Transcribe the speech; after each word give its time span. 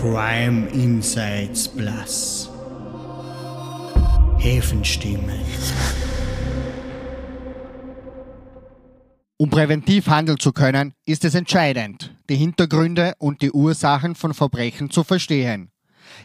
Crime 0.00 0.68
Insights 0.68 1.66
Plus. 1.66 2.48
Häfenstimmen. 4.38 5.40
Um 9.38 9.50
präventiv 9.50 10.06
handeln 10.06 10.38
zu 10.38 10.52
können, 10.52 10.94
ist 11.04 11.24
es 11.24 11.34
entscheidend, 11.34 12.14
die 12.30 12.36
Hintergründe 12.36 13.14
und 13.18 13.42
die 13.42 13.50
Ursachen 13.50 14.14
von 14.14 14.34
Verbrechen 14.34 14.88
zu 14.88 15.02
verstehen. 15.02 15.72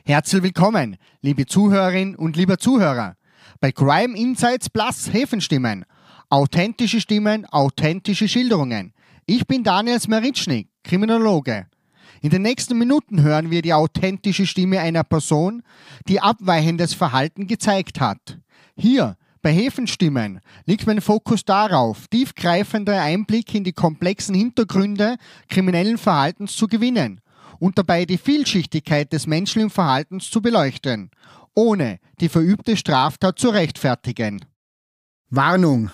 Herzlich 0.06 0.44
willkommen, 0.44 0.98
liebe 1.24 1.48
Zuhörerin 1.48 2.16
und 2.16 2.38
lieber 2.38 2.60
Zuhörer, 2.60 3.16
bei 3.60 3.72
Crime 3.72 4.16
Insights 4.16 4.70
Plus 4.70 5.12
Häfenstimmen. 5.12 5.86
Authentische 6.30 7.02
Stimmen, 7.02 7.48
authentische 7.48 8.28
Schilderungen. 8.28 8.94
Ich 9.26 9.48
bin 9.48 9.64
Daniel 9.64 10.00
Smeritschnik, 10.00 10.70
Kriminologe. 10.84 11.66
In 12.24 12.30
den 12.30 12.42
nächsten 12.42 12.78
Minuten 12.78 13.22
hören 13.22 13.52
wir 13.52 13.62
die 13.62 13.74
authentische 13.74 14.48
Stimme 14.48 14.80
einer 14.80 15.04
Person, 15.04 15.62
die 16.08 16.22
abweichendes 16.22 16.94
Verhalten 16.94 17.48
gezeigt 17.48 18.00
hat. 18.00 18.40
Hier 18.78 19.18
bei 19.42 19.52
Häfenstimmen 19.52 20.40
liegt 20.66 20.88
mein 20.88 21.02
Fokus 21.02 21.44
darauf, 21.44 22.08
tiefgreifender 22.08 23.02
Einblick 23.02 23.54
in 23.54 23.66
die 23.66 23.74
komplexen 23.74 24.36
Hintergründe 24.36 25.18
kriminellen 25.50 25.98
Verhaltens 25.98 26.56
zu 26.56 26.68
gewinnen 26.68 27.20
und 27.60 27.78
dabei 27.78 28.06
die 28.06 28.18
Vielschichtigkeit 28.18 29.12
des 29.12 29.28
menschlichen 29.28 29.70
Verhaltens 29.70 30.30
zu 30.30 30.42
beleuchten, 30.42 31.12
ohne 31.54 32.00
die 32.22 32.30
verübte 32.30 32.78
Straftat 32.78 33.38
zu 33.38 33.50
rechtfertigen. 33.50 34.46
Warnung! 35.30 35.92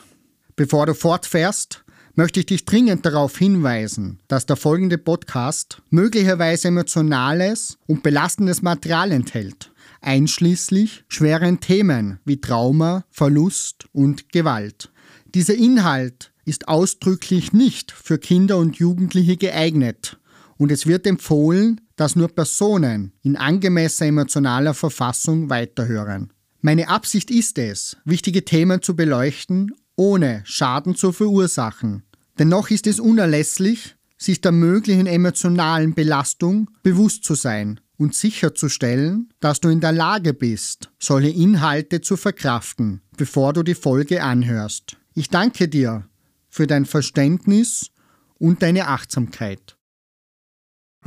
Bevor 0.56 0.86
du 0.86 0.94
fortfährst, 0.94 1.86
möchte 2.20 2.42
ich 2.42 2.48
dich 2.48 2.66
dringend 2.66 3.06
darauf 3.06 3.38
hinweisen, 3.38 4.20
dass 4.28 4.46
der 4.46 4.58
folgende 4.58 4.98
Podcast 4.98 5.82
möglicherweise 5.90 6.68
emotionales 6.68 7.78
und 7.88 8.04
belastendes 8.04 8.62
Material 8.62 9.14
enthält, 9.14 9.72
einschließlich 10.02 11.06
schweren 11.08 11.62
Themen 11.62 12.20
wie 12.26 12.42
Trauma, 12.42 13.06
Verlust 13.10 13.86
und 13.94 14.34
Gewalt. 14.34 14.92
Dieser 15.34 15.56
Inhalt 15.56 16.34
ist 16.44 16.68
ausdrücklich 16.68 17.54
nicht 17.54 17.94
für 17.94 18.18
Kinder 18.18 18.58
und 18.58 18.76
Jugendliche 18.76 19.38
geeignet 19.38 20.20
und 20.58 20.74
es 20.74 20.86
wird 20.86 21.08
empfohlen, 21.08 21.80
dass 21.96 22.18
nur 22.18 22.28
Personen 22.28 23.14
in 23.22 23.38
angemessener 23.38 24.10
emotionaler 24.10 24.74
Verfassung 24.74 25.50
weiterhören. 25.50 26.34
Meine 26.60 26.90
Absicht 26.90 27.32
ist 27.32 27.58
es, 27.58 27.96
wichtige 28.04 28.44
Themen 28.44 28.82
zu 28.82 28.94
beleuchten, 28.94 29.72
ohne 29.96 30.42
Schaden 30.44 30.96
zu 30.96 31.14
verursachen. 31.14 32.04
Dennoch 32.40 32.70
ist 32.70 32.88
es 32.88 33.02
unerlässlich, 33.02 33.98
sich 34.18 34.40
der 34.40 34.54
möglichen 34.54 35.08
emotionalen 35.08 35.94
Belastung 35.94 36.70
bewusst 36.84 37.26
zu 37.26 37.36
sein 37.36 37.82
und 37.98 38.16
sicherzustellen, 38.16 39.30
dass 39.42 39.60
du 39.60 39.68
in 39.68 39.82
der 39.82 39.92
Lage 39.92 40.34
bist, 40.34 40.90
solche 41.00 41.30
Inhalte 41.30 42.00
zu 42.00 42.16
verkraften, 42.16 43.02
bevor 43.18 43.52
du 43.52 43.62
die 43.62 43.76
Folge 43.76 44.24
anhörst. 44.24 44.96
Ich 45.16 45.30
danke 45.30 45.68
dir 45.68 46.08
für 46.48 46.66
dein 46.66 46.86
Verständnis 46.86 47.92
und 48.38 48.62
deine 48.64 48.88
Achtsamkeit. 48.88 49.76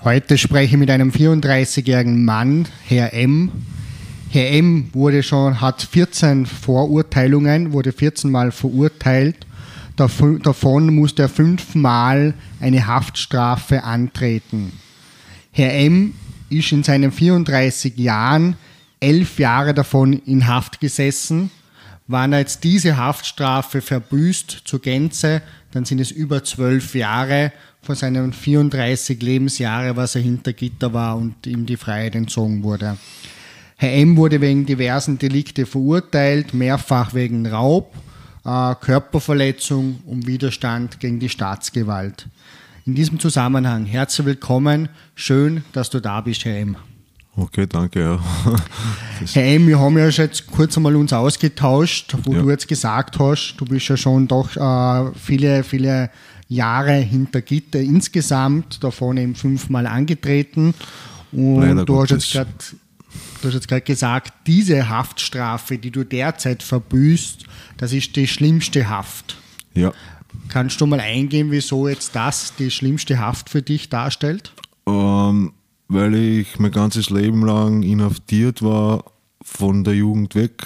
Heute 0.04 0.36
spreche 0.36 0.74
ich 0.74 0.78
mit 0.78 0.90
einem 0.90 1.10
34-jährigen 1.10 2.26
Mann, 2.26 2.68
Herr 2.84 3.14
M. 3.14 3.52
Herr 4.28 4.50
M. 4.50 4.90
wurde 4.92 5.22
schon, 5.22 5.62
hat 5.62 5.80
14 5.80 6.44
Vorurteilungen, 6.44 7.72
wurde 7.72 7.92
14 7.92 8.30
Mal 8.30 8.52
verurteilt 8.52 9.46
Davon 10.08 10.94
musste 10.94 11.22
er 11.22 11.28
fünfmal 11.28 12.34
eine 12.60 12.86
Haftstrafe 12.86 13.84
antreten. 13.84 14.72
Herr 15.52 15.74
M. 15.74 16.14
ist 16.50 16.72
in 16.72 16.82
seinen 16.82 17.12
34 17.12 17.96
Jahren 17.98 18.56
elf 18.98 19.38
Jahre 19.38 19.74
davon 19.74 20.14
in 20.14 20.46
Haft 20.48 20.80
gesessen. 20.80 21.50
Wann 22.08 22.32
er 22.32 22.40
jetzt 22.40 22.64
diese 22.64 22.96
Haftstrafe 22.96 23.80
verbüßt 23.80 24.62
zur 24.64 24.80
Gänze, 24.80 25.40
dann 25.70 25.84
sind 25.84 26.00
es 26.00 26.10
über 26.10 26.42
zwölf 26.42 26.94
Jahre 26.94 27.52
von 27.80 27.94
seinen 27.94 28.32
34 28.32 29.22
Lebensjahre, 29.22 29.96
was 29.96 30.16
er 30.16 30.22
hinter 30.22 30.52
Gitter 30.52 30.92
war 30.92 31.16
und 31.16 31.46
ihm 31.46 31.64
die 31.64 31.76
Freiheit 31.76 32.16
entzogen 32.16 32.62
wurde. 32.64 32.96
Herr 33.76 33.92
M. 33.92 34.16
wurde 34.16 34.40
wegen 34.40 34.66
diversen 34.66 35.18
Delikte 35.18 35.64
verurteilt, 35.64 36.54
mehrfach 36.54 37.14
wegen 37.14 37.46
Raub 37.46 37.94
Körperverletzung 38.44 40.00
und 40.06 40.26
Widerstand 40.26 40.98
gegen 41.00 41.20
die 41.20 41.28
Staatsgewalt. 41.28 42.28
In 42.84 42.96
diesem 42.96 43.20
Zusammenhang 43.20 43.86
herzlich 43.86 44.26
willkommen. 44.26 44.88
Schön, 45.14 45.62
dass 45.72 45.90
du 45.90 46.00
da 46.00 46.20
bist, 46.20 46.44
Herr 46.44 46.58
M. 46.58 46.76
Okay, 47.36 47.66
danke. 47.66 48.00
Ja. 48.00 48.20
Herr 49.32 49.44
M, 49.44 49.66
wir 49.66 49.78
haben 49.78 49.96
ja 49.96 50.08
jetzt 50.08 50.48
kurz 50.48 50.76
einmal 50.76 50.96
uns 50.96 51.12
ausgetauscht, 51.12 52.16
wo 52.24 52.32
ja. 52.32 52.42
du 52.42 52.50
jetzt 52.50 52.66
gesagt 52.66 53.18
hast, 53.18 53.54
du 53.56 53.64
bist 53.64 53.88
ja 53.88 53.96
schon 53.96 54.26
doch 54.28 54.56
äh, 54.56 55.12
viele, 55.14 55.62
viele 55.62 56.10
Jahre 56.48 56.94
hinter 56.94 57.40
Gitter 57.40 57.80
insgesamt, 57.80 58.82
davon 58.82 59.16
eben 59.16 59.34
fünfmal 59.34 59.86
angetreten. 59.86 60.74
Und 61.30 61.62
Leider 61.62 61.84
du 61.84 62.02
hast 62.02 62.10
jetzt 62.10 62.32
gerade 62.32 62.50
Du 63.42 63.48
hast 63.48 63.54
jetzt 63.54 63.66
gerade 63.66 63.82
gesagt, 63.82 64.32
diese 64.46 64.88
Haftstrafe, 64.88 65.76
die 65.76 65.90
du 65.90 66.04
derzeit 66.04 66.62
verbüßt, 66.62 67.44
das 67.76 67.92
ist 67.92 68.14
die 68.14 68.28
schlimmste 68.28 68.88
Haft. 68.88 69.36
Ja. 69.74 69.92
Kannst 70.48 70.80
du 70.80 70.86
mal 70.86 71.00
eingehen, 71.00 71.50
wieso 71.50 71.88
jetzt 71.88 72.14
das 72.14 72.54
die 72.54 72.70
schlimmste 72.70 73.18
Haft 73.18 73.50
für 73.50 73.60
dich 73.60 73.88
darstellt? 73.88 74.54
Ähm, 74.86 75.52
weil 75.88 76.14
ich 76.14 76.60
mein 76.60 76.70
ganzes 76.70 77.10
Leben 77.10 77.44
lang 77.44 77.82
inhaftiert 77.82 78.62
war, 78.62 79.04
von 79.42 79.82
der 79.82 79.96
Jugend 79.96 80.36
weg 80.36 80.64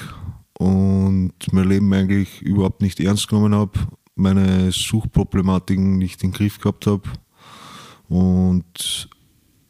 und 0.59 1.33
mein 1.53 1.69
Leben 1.69 1.91
eigentlich 1.95 2.43
überhaupt 2.43 2.83
nicht 2.83 3.01
ernst 3.01 3.27
genommen 3.29 3.55
habe, 3.55 3.73
meine 4.17 4.71
Suchtproblematiken 4.71 5.97
nicht 5.97 6.23
in 6.23 6.31
den 6.31 6.37
Griff 6.37 6.61
gehabt 6.61 6.87
habe 6.87 7.09
und 8.11 9.09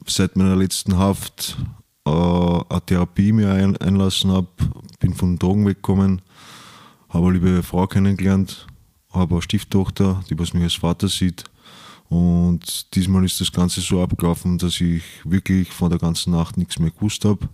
seit 0.06 0.36
meiner 0.36 0.56
letzten 0.56 0.98
Haft 0.98 1.56
äh, 2.06 2.64
eine 2.68 2.86
Therapie 2.86 3.32
mir 3.32 3.52
ein, 3.52 3.76
einlassen 3.76 4.30
habe, 4.30 4.48
bin 5.00 5.14
von 5.14 5.38
Drogen 5.38 5.66
weggekommen, 5.66 6.22
habe 7.08 7.26
eine 7.26 7.34
liebe 7.34 7.62
Frau 7.62 7.86
kennengelernt, 7.86 8.66
habe 9.10 9.34
eine 9.34 9.42
Stieftochter, 9.42 10.22
die 10.30 10.38
was 10.38 10.54
mich 10.54 10.62
als 10.62 10.74
Vater 10.74 11.08
sieht. 11.08 11.44
Und 12.08 12.94
diesmal 12.94 13.24
ist 13.24 13.40
das 13.40 13.50
Ganze 13.50 13.80
so 13.80 14.00
abgelaufen, 14.02 14.58
dass 14.58 14.80
ich 14.80 15.02
wirklich 15.24 15.72
von 15.72 15.90
der 15.90 15.98
ganzen 15.98 16.30
Nacht 16.30 16.56
nichts 16.56 16.78
mehr 16.78 16.92
gewusst 16.92 17.24
habe. 17.24 17.48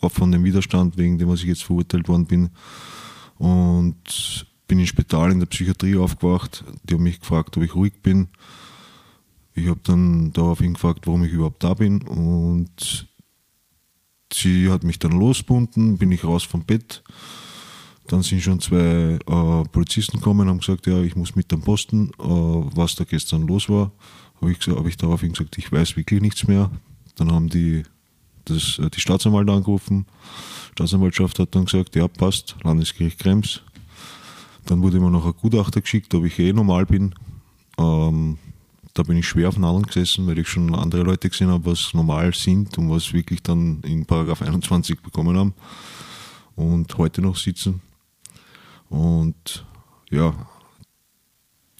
Auch 0.00 0.12
von 0.12 0.30
dem 0.30 0.44
Widerstand, 0.44 0.96
wegen 0.96 1.18
dem 1.18 1.28
was 1.28 1.40
ich 1.40 1.48
jetzt 1.48 1.64
verurteilt 1.64 2.08
worden 2.08 2.26
bin. 2.26 2.50
Und 3.38 4.46
bin 4.68 4.78
im 4.78 4.86
Spital 4.86 5.32
in 5.32 5.40
der 5.40 5.46
Psychiatrie 5.46 5.96
aufgewacht. 5.96 6.62
Die 6.84 6.94
haben 6.94 7.02
mich 7.02 7.18
gefragt, 7.18 7.56
ob 7.56 7.64
ich 7.64 7.74
ruhig 7.74 7.94
bin. 8.02 8.28
Ich 9.54 9.66
habe 9.66 9.80
dann 9.82 10.32
daraufhin 10.32 10.74
gefragt, 10.74 11.08
warum 11.08 11.24
ich 11.24 11.32
überhaupt 11.32 11.64
da 11.64 11.74
bin. 11.74 12.02
Und 12.02 13.08
sie 14.32 14.70
hat 14.70 14.84
mich 14.84 14.98
dann 14.98 15.12
losbunden, 15.12 15.98
bin 15.98 16.12
ich 16.12 16.24
raus 16.24 16.44
vom 16.44 16.64
Bett. 16.64 17.02
Dann 18.06 18.22
sind 18.22 18.42
schon 18.42 18.60
zwei 18.60 19.18
äh, 19.26 19.68
Polizisten 19.70 20.18
gekommen 20.18 20.40
und 20.40 20.48
haben 20.48 20.58
gesagt, 20.60 20.86
ja, 20.86 21.00
ich 21.02 21.14
muss 21.14 21.36
mit 21.36 21.52
am 21.52 21.60
Posten, 21.60 22.10
äh, 22.18 22.22
was 22.22 22.94
da 22.94 23.04
gestern 23.04 23.46
los 23.46 23.68
war. 23.68 23.92
Habe 24.40 24.52
ich, 24.52 24.66
hab 24.66 24.86
ich 24.86 24.96
daraufhin 24.96 25.32
gesagt, 25.32 25.58
ich 25.58 25.70
weiß 25.70 25.96
wirklich 25.96 26.20
nichts 26.22 26.46
mehr. 26.46 26.70
Dann 27.16 27.32
haben 27.32 27.48
die 27.48 27.82
das, 28.46 28.78
äh, 28.78 28.88
die 28.88 29.00
Staatsanwalt 29.00 29.48
angerufen. 29.50 30.06
Staatsanwaltschaft 30.72 31.38
hat 31.38 31.54
dann 31.54 31.66
gesagt, 31.66 31.96
ja, 31.96 32.08
passt, 32.08 32.56
Landesgericht 32.62 33.18
Krems. 33.18 33.62
Dann 34.64 34.82
wurde 34.82 35.00
mir 35.00 35.10
noch 35.10 35.26
ein 35.26 35.34
Gutachter 35.40 35.80
geschickt, 35.80 36.14
ob 36.14 36.24
ich 36.24 36.38
eh 36.38 36.52
normal 36.52 36.86
bin. 36.86 37.14
Ähm, 37.78 38.38
da 38.98 39.04
bin 39.04 39.16
ich 39.16 39.28
schwer 39.28 39.48
auf 39.48 39.54
den 39.54 39.64
anderen 39.64 39.86
gesessen, 39.86 40.26
weil 40.26 40.38
ich 40.38 40.48
schon 40.48 40.74
andere 40.74 41.02
Leute 41.02 41.30
gesehen 41.30 41.50
habe, 41.50 41.70
was 41.70 41.94
normal 41.94 42.34
sind 42.34 42.76
und 42.78 42.90
was 42.90 43.12
wirklich 43.12 43.42
dann 43.42 43.80
in 43.82 44.04
Paragraph 44.04 44.42
21 44.42 45.00
bekommen 45.00 45.36
haben 45.38 45.54
und 46.56 46.98
heute 46.98 47.22
noch 47.22 47.36
sitzen. 47.36 47.80
Und 48.88 49.64
ja, 50.10 50.34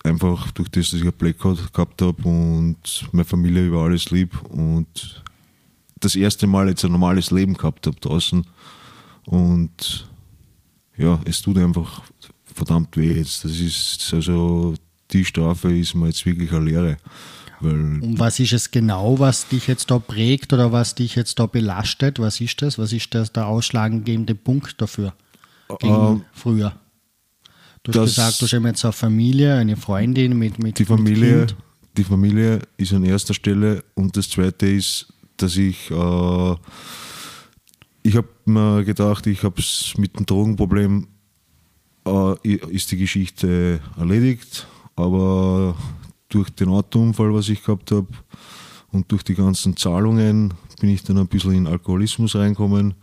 einfach 0.05 0.53
durch 0.53 0.69
das, 0.69 0.91
dass 0.91 1.01
ich 1.01 1.07
ein 1.07 1.13
Blackout 1.13 1.73
gehabt 1.73 2.01
habe 2.03 2.23
und 2.23 3.09
meine 3.11 3.25
Familie 3.25 3.67
über 3.67 3.83
alles 3.83 4.11
lieb 4.11 4.41
und 4.51 5.25
das 5.99 6.15
erste 6.15 6.47
Mal 6.47 6.69
jetzt 6.69 6.85
ein 6.85 6.93
normales 6.93 7.33
Leben 7.33 7.55
gehabt 7.55 7.89
habe 7.89 7.99
draußen. 7.99 8.47
Und 9.27 10.09
ja, 10.97 11.19
es 11.25 11.43
tut 11.43 11.59
einfach 11.59 12.03
verdammt 12.55 12.97
weh 12.97 13.13
jetzt. 13.15 13.45
Das 13.45 13.59
ist 13.59 14.15
also 14.15 14.75
die 15.13 15.25
Strafe 15.25 15.77
ist 15.77 15.95
mir 15.95 16.07
jetzt 16.07 16.25
wirklich 16.27 16.53
eine 16.53 16.65
Lehre. 16.65 16.97
Und 17.61 18.19
was 18.19 18.39
ist 18.39 18.53
es 18.53 18.71
genau, 18.71 19.19
was 19.19 19.49
dich 19.49 19.67
jetzt 19.67 19.91
da 19.91 19.99
prägt 19.99 20.53
oder 20.53 20.71
was 20.71 20.95
dich 20.95 21.17
jetzt 21.17 21.39
da 21.41 21.47
belastet? 21.47 22.21
Was 22.21 22.41
ist 22.41 22.63
das? 22.63 22.79
Was 22.79 22.93
ist 22.93 23.15
das 23.15 23.33
der 23.33 23.47
ausschlaggebende 23.47 24.35
Punkt 24.35 24.81
dafür 24.81 25.13
gegen 25.81 25.93
ähm, 25.93 26.25
früher? 26.33 26.73
Du 27.83 27.93
hast 27.93 28.15
gesagt, 28.15 28.41
du 28.41 28.47
hast 28.47 28.53
jetzt 28.53 28.85
eine 28.85 28.93
Familie, 28.93 29.55
eine 29.57 29.77
Freundin 29.77 30.39
mit, 30.39 30.59
mit 30.63 30.79
die 30.79 30.85
Familie. 30.85 31.41
Mit. 31.41 31.57
Die 31.97 32.05
Familie 32.05 32.61
ist 32.77 32.93
an 32.93 33.05
erster 33.05 33.35
Stelle 33.35 33.83
und 33.95 34.17
das 34.17 34.31
zweite 34.31 34.67
ist, 34.67 35.13
dass 35.37 35.57
ich, 35.57 35.91
äh, 35.91 36.55
ich 38.03 38.17
habe 38.17 38.29
mir 38.45 38.85
gedacht, 38.85 39.27
ich 39.27 39.43
habe 39.43 39.61
es 39.61 39.95
mit 39.97 40.17
dem 40.17 40.27
Drogenproblem, 40.27 41.09
äh, 42.07 42.49
ist 42.49 42.93
die 42.93 42.99
Geschichte 42.99 43.81
erledigt, 43.97 44.69
aber 44.99 45.77
durch 46.29 46.51
den 46.51 46.69
Autounfall, 46.69 47.33
was 47.33 47.49
ich 47.49 47.63
gehabt 47.63 47.91
habe 47.91 48.09
und 48.93 49.11
durch 49.11 49.23
die 49.23 49.35
ganzen 49.35 49.77
Zahlungen 49.77 50.55
bin 50.81 50.91
ich 50.91 51.03
dann 51.03 51.19
ein 51.19 51.29
bisschen 51.29 51.55
in 51.55 51.67
Alkoholismus 51.67 52.35
reinkommen. 52.35 52.95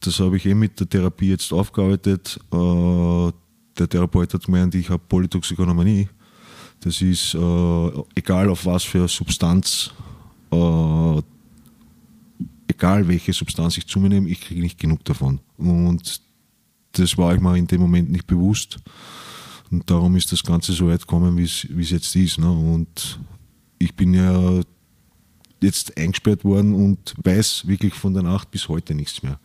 Das 0.00 0.18
habe 0.20 0.36
ich 0.36 0.46
eh 0.46 0.54
mit 0.54 0.78
der 0.80 0.88
Therapie 0.88 1.28
jetzt 1.28 1.52
aufgearbeitet. 1.52 2.38
Äh, 2.52 3.32
der 3.78 3.88
Therapeut 3.88 4.34
hat 4.34 4.44
gemeint, 4.44 4.74
ich 4.74 4.90
habe 4.90 5.02
Polytoxikonomanie. 5.08 6.08
Das 6.80 7.00
ist 7.00 7.34
äh, 7.34 7.90
egal 8.14 8.48
auf 8.48 8.66
was 8.66 8.82
für 8.82 9.06
Substanz, 9.06 9.92
äh, 10.50 11.22
egal 12.68 13.06
welche 13.06 13.32
Substanz 13.32 13.78
ich 13.78 13.86
zu 13.86 14.00
mir 14.00 14.08
nehme, 14.08 14.28
ich 14.28 14.40
kriege 14.40 14.60
nicht 14.60 14.78
genug 14.78 15.04
davon. 15.04 15.38
Und 15.56 16.20
das 16.92 17.16
war 17.16 17.34
ich 17.34 17.40
mir 17.40 17.56
in 17.56 17.66
dem 17.66 17.80
Moment 17.80 18.10
nicht 18.10 18.26
bewusst. 18.26 18.78
Und 19.72 19.90
darum 19.90 20.14
ist 20.16 20.30
das 20.30 20.42
Ganze 20.42 20.72
so 20.74 20.86
weit 20.88 21.00
gekommen, 21.00 21.38
wie 21.38 21.44
es 21.44 21.90
jetzt 21.90 22.14
ist. 22.14 22.38
Ne? 22.38 22.50
Und 22.50 23.18
ich 23.78 23.96
bin 23.96 24.12
ja 24.12 24.60
jetzt 25.62 25.96
eingesperrt 25.96 26.44
worden 26.44 26.74
und 26.74 27.14
weiß 27.24 27.66
wirklich 27.66 27.94
von 27.94 28.12
der 28.12 28.22
Nacht 28.22 28.50
bis 28.50 28.68
heute 28.68 28.94
nichts 28.94 29.22
mehr. 29.22 29.40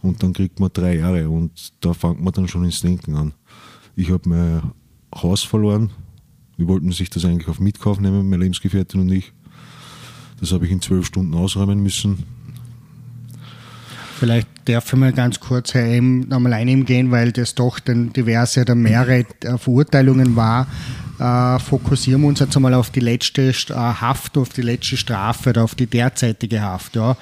Und 0.00 0.22
dann 0.22 0.32
kriegt 0.32 0.60
man 0.60 0.70
drei 0.72 0.96
Jahre 0.96 1.28
und 1.28 1.72
da 1.80 1.92
fängt 1.92 2.22
man 2.22 2.32
dann 2.32 2.48
schon 2.48 2.64
ins 2.64 2.80
Denken 2.80 3.16
an. 3.16 3.34
Ich 3.96 4.10
habe 4.10 4.28
mein 4.28 4.62
Haus 5.14 5.42
verloren. 5.42 5.90
Wir 6.56 6.68
wollten 6.68 6.90
sich 6.92 7.10
das 7.10 7.24
eigentlich 7.26 7.48
auf 7.48 7.60
Mitkauf 7.60 8.00
nehmen, 8.00 8.28
meine 8.30 8.42
Lebensgefährtin 8.44 9.00
und 9.00 9.12
ich. 9.12 9.32
Das 10.40 10.52
habe 10.52 10.64
ich 10.64 10.72
in 10.72 10.80
zwölf 10.80 11.06
Stunden 11.06 11.34
ausräumen 11.34 11.82
müssen. 11.82 12.24
Vielleicht 14.18 14.48
darf 14.64 14.90
ich 14.92 14.98
mal 14.98 15.12
ganz 15.12 15.40
kurz 15.40 15.74
Herr 15.74 15.84
M. 15.84 16.20
nochmal 16.20 16.54
eingehen, 16.54 17.10
weil 17.10 17.32
das 17.32 17.54
doch 17.54 17.78
dann 17.78 18.14
diverse 18.14 18.62
oder 18.62 18.74
mehrere 18.74 19.26
äh, 19.44 19.58
Verurteilungen 19.58 20.36
war. 20.36 20.66
Äh, 21.18 21.58
fokussieren 21.58 22.20
wir 22.22 22.28
uns 22.28 22.40
jetzt 22.40 22.56
einmal 22.56 22.74
auf 22.74 22.90
die 22.90 23.00
letzte 23.00 23.48
äh, 23.48 23.74
Haft, 23.74 24.36
auf 24.36 24.50
die 24.50 24.62
letzte 24.62 24.96
Strafe 24.96 25.50
oder 25.50 25.64
auf 25.64 25.74
die 25.74 25.86
derzeitige 25.86 26.60
Haft. 26.60 26.96
Ja. 26.96 27.16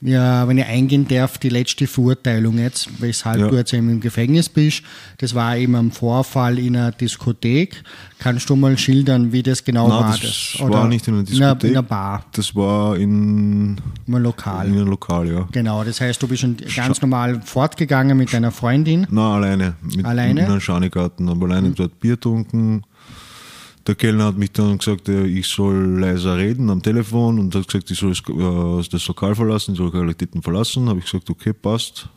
Ja, 0.00 0.46
wenn 0.46 0.58
ich 0.58 0.64
eingehen 0.64 1.08
darf, 1.08 1.38
die 1.38 1.48
letzte 1.48 1.88
Verurteilung 1.88 2.58
jetzt, 2.58 2.88
weshalb 3.00 3.40
ja. 3.40 3.48
du 3.48 3.56
jetzt 3.56 3.72
eben 3.72 3.90
im 3.90 4.00
Gefängnis 4.00 4.48
bist, 4.48 4.82
das 5.18 5.34
war 5.34 5.56
eben 5.56 5.74
ein 5.74 5.90
Vorfall 5.90 6.60
in 6.60 6.76
einer 6.76 6.92
Diskothek. 6.92 7.82
Kannst 8.20 8.48
du 8.48 8.54
mal 8.54 8.78
schildern, 8.78 9.32
wie 9.32 9.42
das 9.42 9.64
genau 9.64 9.88
Nein, 9.88 9.98
war? 9.98 10.10
Das, 10.12 10.20
das 10.20 10.60
war 10.60 10.86
nicht 10.86 11.08
in 11.08 11.14
einer 11.14 11.22
Diskothek. 11.24 11.64
In 11.64 11.76
einer, 11.76 11.82
Bar. 11.82 12.24
Das 12.32 12.54
war 12.54 12.96
in, 12.96 13.76
in 14.06 14.14
einem 14.14 14.22
Lokal. 14.22 14.68
In 14.68 14.74
einem 14.74 14.86
Lokal, 14.86 15.32
ja. 15.32 15.48
Genau, 15.50 15.82
das 15.82 16.00
heißt, 16.00 16.22
du 16.22 16.28
bist 16.28 16.46
ganz 16.76 17.02
normal 17.02 17.40
fortgegangen 17.42 18.16
mit 18.16 18.32
deiner 18.32 18.52
Freundin? 18.52 19.04
Nein, 19.10 19.24
alleine. 19.24 19.74
Mit, 19.82 20.04
alleine? 20.04 20.40
In 20.42 20.46
einem 20.46 20.60
Schanigarten, 20.60 21.28
aber 21.28 21.46
alleine 21.46 21.70
mhm. 21.70 21.74
dort 21.74 21.98
Bier 21.98 22.18
trunken 22.20 22.84
der 23.88 23.94
Kellner 23.94 24.26
hat 24.26 24.36
mich 24.36 24.52
dann 24.52 24.76
gesagt, 24.76 25.08
ich 25.08 25.48
soll 25.48 25.98
leiser 25.98 26.36
reden 26.36 26.68
am 26.68 26.82
Telefon 26.82 27.38
und 27.38 27.54
hat 27.54 27.66
gesagt, 27.66 27.90
ich 27.90 27.98
soll 27.98 28.12
das 28.84 29.08
Lokal 29.08 29.34
verlassen, 29.34 29.74
die 29.74 29.80
Lokalitäten 29.80 30.42
verlassen. 30.42 30.88
Habe 30.90 30.98
ich 30.98 31.06
gesagt, 31.06 31.30
okay, 31.30 31.54
passt. 31.54 32.08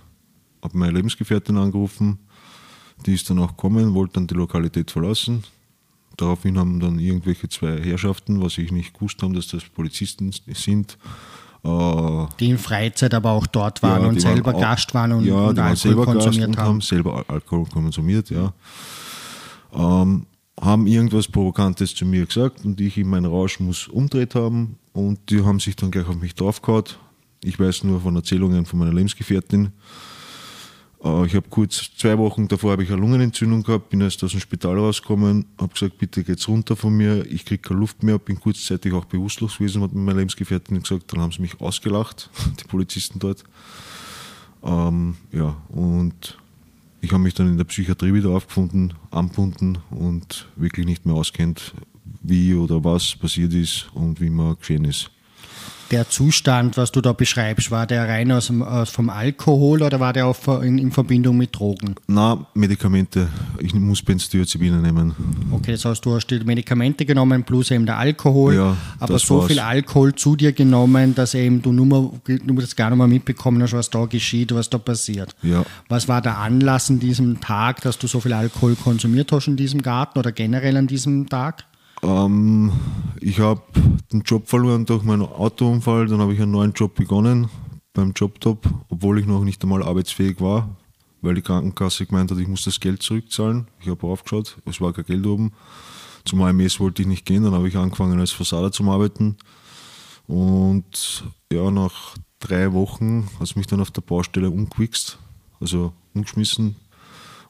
Habe 0.62 0.78
meine 0.78 0.92
Lebensgefährtin 0.92 1.58
angerufen, 1.58 2.20
die 3.06 3.14
ist 3.14 3.30
dann 3.30 3.40
auch 3.40 3.48
gekommen, 3.48 3.94
wollte 3.94 4.16
dann 4.16 4.28
die 4.28 4.36
Lokalität 4.36 4.92
verlassen. 4.92 5.44
Daraufhin 6.18 6.60
haben 6.60 6.80
dann 6.80 7.00
irgendwelche 7.00 7.48
zwei 7.48 7.82
Herrschaften, 7.82 8.42
was 8.42 8.58
ich 8.58 8.72
nicht 8.72 8.94
gewusst 8.94 9.24
habe, 9.24 9.34
dass 9.34 9.48
das 9.48 9.64
Polizisten 9.64 10.32
sind, 10.54 10.98
äh, 11.64 12.26
die 12.40 12.50
in 12.50 12.58
Freizeit 12.58 13.14
aber 13.14 13.32
auch 13.32 13.48
dort 13.48 13.82
waren 13.82 14.04
ja, 14.04 14.10
und 14.10 14.22
selber 14.22 14.54
waren 14.54 14.62
Gast 14.62 14.94
waren 14.94 15.14
und, 15.14 15.26
ja, 15.26 15.36
und 15.36 15.58
Alkohol 15.58 16.06
konsumiert 16.06 16.58
haben. 16.58 16.68
haben. 16.68 16.82
selber 16.82 17.26
Alkohol 17.28 17.66
konsumiert, 17.66 18.30
ja. 18.30 18.54
Ähm, 19.74 20.28
haben 20.60 20.88
irgendwas 20.88 21.28
Provokantes 21.28 21.96
zu 21.96 22.06
mir 22.06 22.26
gesagt 22.26 22.66
und 22.66 22.80
ich 22.82 22.98
in 22.98 23.08
meinen 23.08 23.26
Rausch 23.26 23.60
muss 23.60 23.88
umdreht 23.88 24.36
haben 24.36 24.78
und 24.94 25.30
die 25.30 25.44
haben 25.44 25.60
sich 25.60 25.76
dann 25.76 25.92
gleich 25.92 26.08
auf 26.08 26.20
mich 26.20 26.36
draufgehauen. 26.36 26.86
Ich 27.44 27.60
weiß 27.60 27.84
nur 27.86 28.02
von 28.02 28.16
Erzählungen 28.16 28.66
von 28.66 28.80
meiner 28.80 28.94
Lebensgefährtin. 28.94 29.72
Äh, 31.04 31.26
ich 31.26 31.36
habe 31.36 31.50
kurz, 31.50 31.90
zwei 31.98 32.18
Wochen 32.18 32.48
davor 32.48 32.74
habe 32.74 32.84
ich 32.84 32.92
eine 32.92 33.02
Lungenentzündung 33.02 33.64
gehabt, 33.64 33.90
bin 33.90 34.02
erst 34.02 34.24
aus 34.24 34.32
dem 34.32 34.40
Spital 34.40 34.78
rausgekommen, 34.78 35.46
habe 35.58 35.74
gesagt, 35.74 35.98
bitte 35.98 36.24
geht's 36.24 36.48
runter 36.48 36.76
von 36.76 36.96
mir, 36.96 37.26
ich 37.26 37.46
kriege 37.46 37.62
keine 37.62 37.80
Luft 37.80 38.04
mehr, 38.04 38.20
bin 38.20 38.40
kurzzeitig 38.40 38.94
auch 38.94 39.06
bewusstlos 39.06 39.58
gewesen, 39.58 39.82
hat 39.82 39.94
meine 39.94 40.20
Lebensgefährtin 40.20 40.82
gesagt, 40.82 41.12
dann 41.12 41.22
haben 41.22 41.32
sie 41.32 41.42
mich 41.42 41.60
ausgelacht, 41.60 42.30
die 42.60 42.68
Polizisten 42.68 43.20
dort. 43.20 43.44
Ähm, 44.64 45.16
ja, 45.32 45.58
und 45.70 46.38
ich 47.02 47.12
habe 47.12 47.24
mich 47.24 47.34
dann 47.34 47.48
in 47.48 47.58
der 47.58 47.66
Psychiatrie 47.66 48.14
wieder 48.14 48.30
aufgefunden, 48.30 48.94
angebunden 49.10 49.80
und 49.90 50.48
wirklich 50.56 50.86
nicht 50.86 51.06
mehr 51.06 51.16
auskennt, 51.16 51.74
wie 52.22 52.54
oder 52.54 52.84
was 52.84 53.16
passiert 53.16 53.54
ist 53.54 53.90
und 53.94 54.22
wie 54.22 54.30
man 54.30 54.58
geschehen 54.58 54.86
ist 54.86 55.12
der 55.92 56.10
Zustand, 56.10 56.78
was 56.78 56.92
du 56.92 57.02
da 57.02 57.14
beschreibst, 57.14 57.70
war 57.70 57.86
der 57.86 58.08
rein 58.08 58.32
aus, 58.32 58.50
aus 58.50 58.90
vom 58.90 59.10
Alkohol 59.10 59.82
oder 59.82 60.00
war 60.00 60.14
der 60.14 60.26
auch 60.26 60.62
in, 60.62 60.78
in, 60.78 60.92
Verbindung 60.92 61.38
mit 61.38 61.56
Drogen? 61.56 61.96
Na, 62.08 62.46
Medikamente. 62.54 63.28
Ich 63.60 63.74
muss 63.74 64.02
Benzodiazepine 64.02 64.82
nehmen. 64.82 65.14
Okay, 65.52 65.74
das 65.74 65.86
heißt, 65.86 66.06
du 66.06 66.16
hast 66.16 66.28
die 66.28 66.40
Medikamente 66.40 67.06
genommen 67.06 67.44
plus 67.44 67.72
eben 67.72 67.86
der 67.86 67.98
Alkohol, 67.98 68.56
ja, 68.56 68.78
aber 69.00 69.20
so 69.20 69.40
war's. 69.40 69.48
viel 69.48 69.60
Alkohol 69.60 70.16
zu 70.16 70.36
dir 70.36 70.54
genommen, 70.54 71.14
dass 71.14 71.34
eben 71.34 71.62
du 71.62 71.74
nur, 71.74 71.86
mal, 71.86 72.10
du 72.26 72.54
das 72.56 72.76
gar 72.76 72.90
nicht 72.90 72.98
mehr 72.98 73.08
mitbekommen 73.08 73.62
hast, 73.62 73.74
was 73.74 73.90
da 73.90 74.06
geschieht, 74.06 74.54
was 74.54 74.70
da 74.70 74.78
passiert. 74.78 75.36
Ja. 75.44 75.64
Was 75.90 76.08
war 76.08 76.22
der 76.22 76.38
Anlass 76.38 76.90
an 76.90 77.00
diesem 77.00 77.42
Tag, 77.42 77.82
dass 77.82 78.00
du 78.00 78.08
so 78.08 78.20
viel 78.20 78.34
Alkohol 78.34 78.76
konsumiert 78.76 79.32
hast 79.32 79.48
in 79.48 79.58
diesem 79.58 79.82
Garten 79.82 80.20
oder 80.20 80.32
generell 80.32 80.78
an 80.78 80.88
diesem 80.88 81.28
Tag? 81.28 81.66
Ähm, 82.04 82.72
ich 83.20 83.40
habe 83.40 83.62
den 84.12 84.22
Job 84.22 84.48
verloren 84.48 84.86
durch 84.86 85.04
meinen 85.04 85.22
Autounfall, 85.22 86.08
dann 86.08 86.20
habe 86.20 86.34
ich 86.34 86.42
einen 86.42 86.52
neuen 86.52 86.74
Job 86.74 86.96
begonnen 86.96 87.50
beim 87.94 88.14
Jobtop, 88.16 88.68
obwohl 88.90 89.20
ich 89.20 89.26
noch 89.26 89.44
nicht 89.44 89.62
einmal 89.64 89.84
arbeitsfähig 89.84 90.40
war, 90.40 90.76
weil 91.22 91.36
die 91.36 91.42
Krankenkasse 91.42 92.06
gemeint 92.06 92.32
hat, 92.32 92.40
ich 92.40 92.48
muss 92.48 92.64
das 92.64 92.80
Geld 92.80 93.04
zurückzahlen. 93.04 93.68
Ich 93.80 93.90
habe 93.90 94.08
aufgeschaut, 94.08 94.58
es 94.66 94.82
war 94.82 94.94
kein 94.94 95.06
Geld 95.06 95.26
oben. 95.26 95.52
Zum 96.26 96.42
AMS 96.42 96.80
wollte 96.80 97.02
ich 97.02 97.08
nicht 97.08 97.26
gehen, 97.26 97.44
dann 97.44 97.54
habe 97.54 97.68
ich 97.68 97.78
angefangen 97.78 98.20
als 98.20 98.32
Fassader 98.32 98.72
zu 98.72 98.84
arbeiten. 98.90 99.38
Und 100.28 101.24
ja, 101.52 101.70
nach 101.72 102.16
drei 102.40 102.72
Wochen 102.74 103.28
hat 103.36 103.48
es 103.48 103.56
mich 103.56 103.68
dann 103.68 103.82
auf 103.82 103.92
der 103.92 104.02
Baustelle 104.02 104.50
umgewichst, 104.50 105.18
also 105.60 105.94
umgeschmissen 106.14 106.76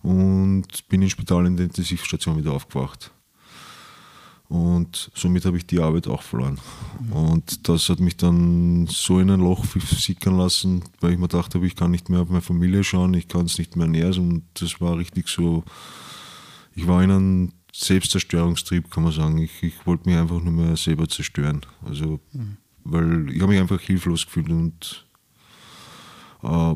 und 0.02 0.88
bin 0.90 1.02
in 1.02 1.10
Spital 1.10 1.46
in 1.46 1.58
der 1.58 1.68
Intensivstation 1.68 2.38
wieder 2.38 2.54
aufgewacht. 2.54 3.12
Und 4.52 5.12
somit 5.16 5.46
habe 5.46 5.56
ich 5.56 5.66
die 5.66 5.80
Arbeit 5.80 6.10
auch 6.10 6.24
verloren. 6.24 6.60
Und 7.10 7.70
das 7.70 7.88
hat 7.88 8.02
mich 8.02 8.18
dann 8.18 8.86
so 8.86 9.18
in 9.22 9.30
ein 9.30 9.40
Loch 9.40 9.64
sickern 9.66 10.38
lassen, 10.38 10.84
weil 11.00 11.14
ich 11.14 11.18
mir 11.18 11.30
gedacht 11.30 11.56
habe, 11.56 11.66
ich 11.66 11.78
kann 11.78 11.92
nicht 11.92 12.10
mehr 12.10 12.20
auf 12.20 12.28
meine 12.28 12.42
Familie 12.42 12.84
schauen, 12.84 13.14
ich 13.14 13.30
kann 13.30 13.46
es 13.46 13.58
nicht 13.58 13.78
mehr 13.78 13.88
nähern. 13.88 14.20
Und 14.20 14.44
das 14.56 14.82
war 14.82 14.98
richtig 14.98 15.30
so, 15.30 15.64
ich 16.76 16.86
war 16.86 17.02
in 17.02 17.12
einem 17.12 17.54
Selbstzerstörungstrieb, 17.74 18.92
kann 18.92 19.04
man 19.04 19.14
sagen. 19.14 19.38
Ich, 19.38 19.64
ich 19.64 19.88
wollte 19.88 20.10
mich 20.10 20.18
einfach 20.18 20.42
nur 20.42 20.52
mehr 20.52 20.76
selber 20.76 21.08
zerstören. 21.08 21.62
Also, 21.86 22.20
mhm. 22.34 22.58
weil 22.84 23.30
ich 23.30 23.42
habe 23.42 23.54
mich 23.54 23.62
einfach 23.62 23.80
hilflos 23.80 24.26
gefühlt 24.26 24.50
und 24.50 25.08
äh, 26.44 26.76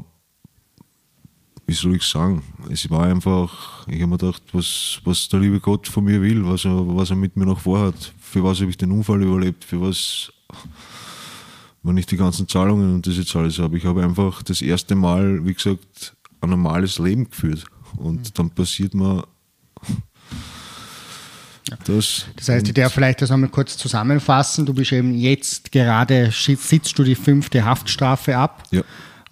wie 1.68 1.74
soll 1.74 1.96
ich 1.96 2.04
sagen, 2.04 2.44
es 2.70 2.90
war 2.90 3.06
einfach, 3.06 3.88
ich 3.88 4.02
habe 4.02 4.08
mir 4.08 4.18
gedacht, 4.18 4.44
was, 4.52 5.00
was 5.04 5.28
der 5.30 5.40
liebe 5.40 5.60
Gott 5.60 5.88
von 5.88 6.04
mir 6.04 6.22
will, 6.22 6.46
was 6.46 6.66
er, 6.66 6.96
was 6.96 7.10
er 7.10 7.16
mit 7.16 7.36
mir 7.36 7.46
noch 7.46 7.60
vorhat, 7.60 8.14
für 8.20 8.44
was 8.44 8.60
habe 8.60 8.70
ich 8.70 8.78
den 8.78 8.92
Unfall 8.92 9.22
überlebt, 9.24 9.64
für 9.64 9.82
was, 9.82 10.32
wenn 11.82 11.98
ich 11.98 12.06
die 12.06 12.18
ganzen 12.18 12.48
Zahlungen 12.48 12.96
und 12.96 13.08
das 13.08 13.18
jetzt 13.18 13.36
alles 13.36 13.58
habe. 13.58 13.78
Ich 13.78 13.86
habe 13.86 14.04
einfach 14.04 14.44
das 14.44 14.62
erste 14.62 14.96
Mal, 14.96 15.44
wie 15.46 15.54
gesagt, 15.54 16.16
ein 16.42 16.50
normales 16.52 17.00
Leben 17.00 17.30
geführt 17.30 17.66
und 17.98 18.20
mhm. 18.20 18.34
dann 18.36 18.50
passiert 18.52 18.94
mir 18.94 19.26
das, 21.86 22.28
das 22.36 22.50
heißt, 22.50 22.68
ich 22.68 22.76
darf 22.76 22.94
vielleicht 22.94 23.24
das 23.24 23.32
nochmal 23.32 23.50
kurz 23.50 23.76
zusammenfassen. 23.76 24.68
Du 24.68 24.74
bist 24.76 24.92
eben 24.92 25.16
jetzt 25.16 25.72
gerade, 25.72 26.30
sitzt 26.32 27.00
du 27.00 27.04
die 27.04 27.16
fünfte 27.16 27.66
Haftstrafe 27.66 28.38
ab. 28.38 28.62
Ja 28.70 28.84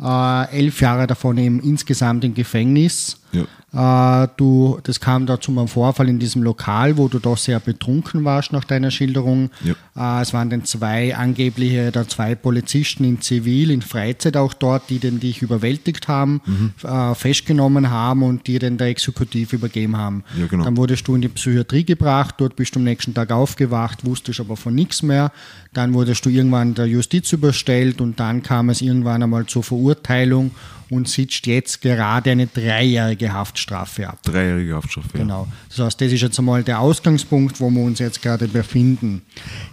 äh, 0.01 0.57
elf 0.57 0.81
Jahre 0.81 1.07
davon 1.07 1.37
eben 1.37 1.59
insgesamt 1.59 2.23
im 2.23 2.33
Gefängnis. 2.33 3.17
Ja. 3.31 3.45
Äh, 3.73 4.27
du, 4.37 4.79
das 4.83 4.99
kam 4.99 5.25
da 5.25 5.39
zu 5.39 5.51
einem 5.51 5.67
Vorfall 5.67 6.07
in 6.07 6.19
diesem 6.19 6.43
Lokal, 6.43 6.97
wo 6.97 7.07
du 7.07 7.19
doch 7.19 7.37
sehr 7.37 7.59
betrunken 7.59 8.23
warst 8.23 8.53
nach 8.53 8.63
deiner 8.63 8.91
Schilderung. 8.91 9.49
Ja. 9.63 10.19
Äh, 10.19 10.21
es 10.21 10.33
waren 10.33 10.49
dann 10.49 10.63
zwei 10.63 11.15
angebliche, 11.15 11.91
da 11.91 12.07
zwei 12.07 12.35
Polizisten 12.35 13.03
in 13.03 13.21
Zivil, 13.21 13.71
in 13.71 13.81
Freizeit 13.81 14.37
auch 14.37 14.53
dort, 14.53 14.89
die 14.89 14.99
den 14.99 15.19
dich 15.19 15.41
überwältigt 15.41 16.07
haben, 16.07 16.41
äh, 16.83 17.15
festgenommen 17.15 17.89
haben 17.89 18.21
und 18.21 18.45
dir 18.45 18.59
dann 18.59 18.77
der 18.77 18.87
Exekutiv 18.87 19.53
übergeben 19.53 19.97
haben. 19.97 20.23
Ja, 20.37 20.45
genau. 20.45 20.65
Dann 20.65 20.77
wurdest 20.77 21.07
du 21.07 21.15
in 21.15 21.21
die 21.21 21.29
Psychiatrie 21.29 21.83
gebracht, 21.83 22.35
dort 22.37 22.55
bist 22.55 22.75
du 22.75 22.79
am 22.79 22.83
nächsten 22.83 23.13
Tag 23.13 23.31
aufgewacht, 23.31 24.05
wusstest 24.05 24.39
aber 24.39 24.55
von 24.55 24.75
nichts 24.75 25.01
mehr. 25.01 25.31
Dann 25.73 25.93
wurdest 25.95 26.25
du 26.25 26.29
irgendwann 26.29 26.75
der 26.75 26.85
Justiz 26.85 27.31
überstellt 27.33 28.01
und 28.01 28.19
dann 28.19 28.43
kam 28.43 28.69
es 28.69 28.81
irgendwann 28.81 29.23
einmal 29.23 29.47
zur 29.47 29.63
Verurteilung 29.63 30.51
und 30.93 31.07
sitzt 31.07 31.47
jetzt 31.47 31.81
gerade 31.81 32.31
eine 32.31 32.47
dreijährige 32.47 33.33
Haftstrafe 33.33 34.07
ab. 34.07 34.19
Dreijährige 34.23 34.75
Haftstrafe. 34.75 35.17
Genau. 35.17 35.47
Das 35.69 35.79
heißt, 35.79 36.01
das 36.01 36.11
ist 36.11 36.21
jetzt 36.21 36.39
einmal 36.39 36.63
der 36.63 36.79
Ausgangspunkt, 36.79 37.59
wo 37.59 37.69
wir 37.69 37.81
uns 37.81 37.99
jetzt 37.99 38.21
gerade 38.21 38.47
befinden. 38.47 39.21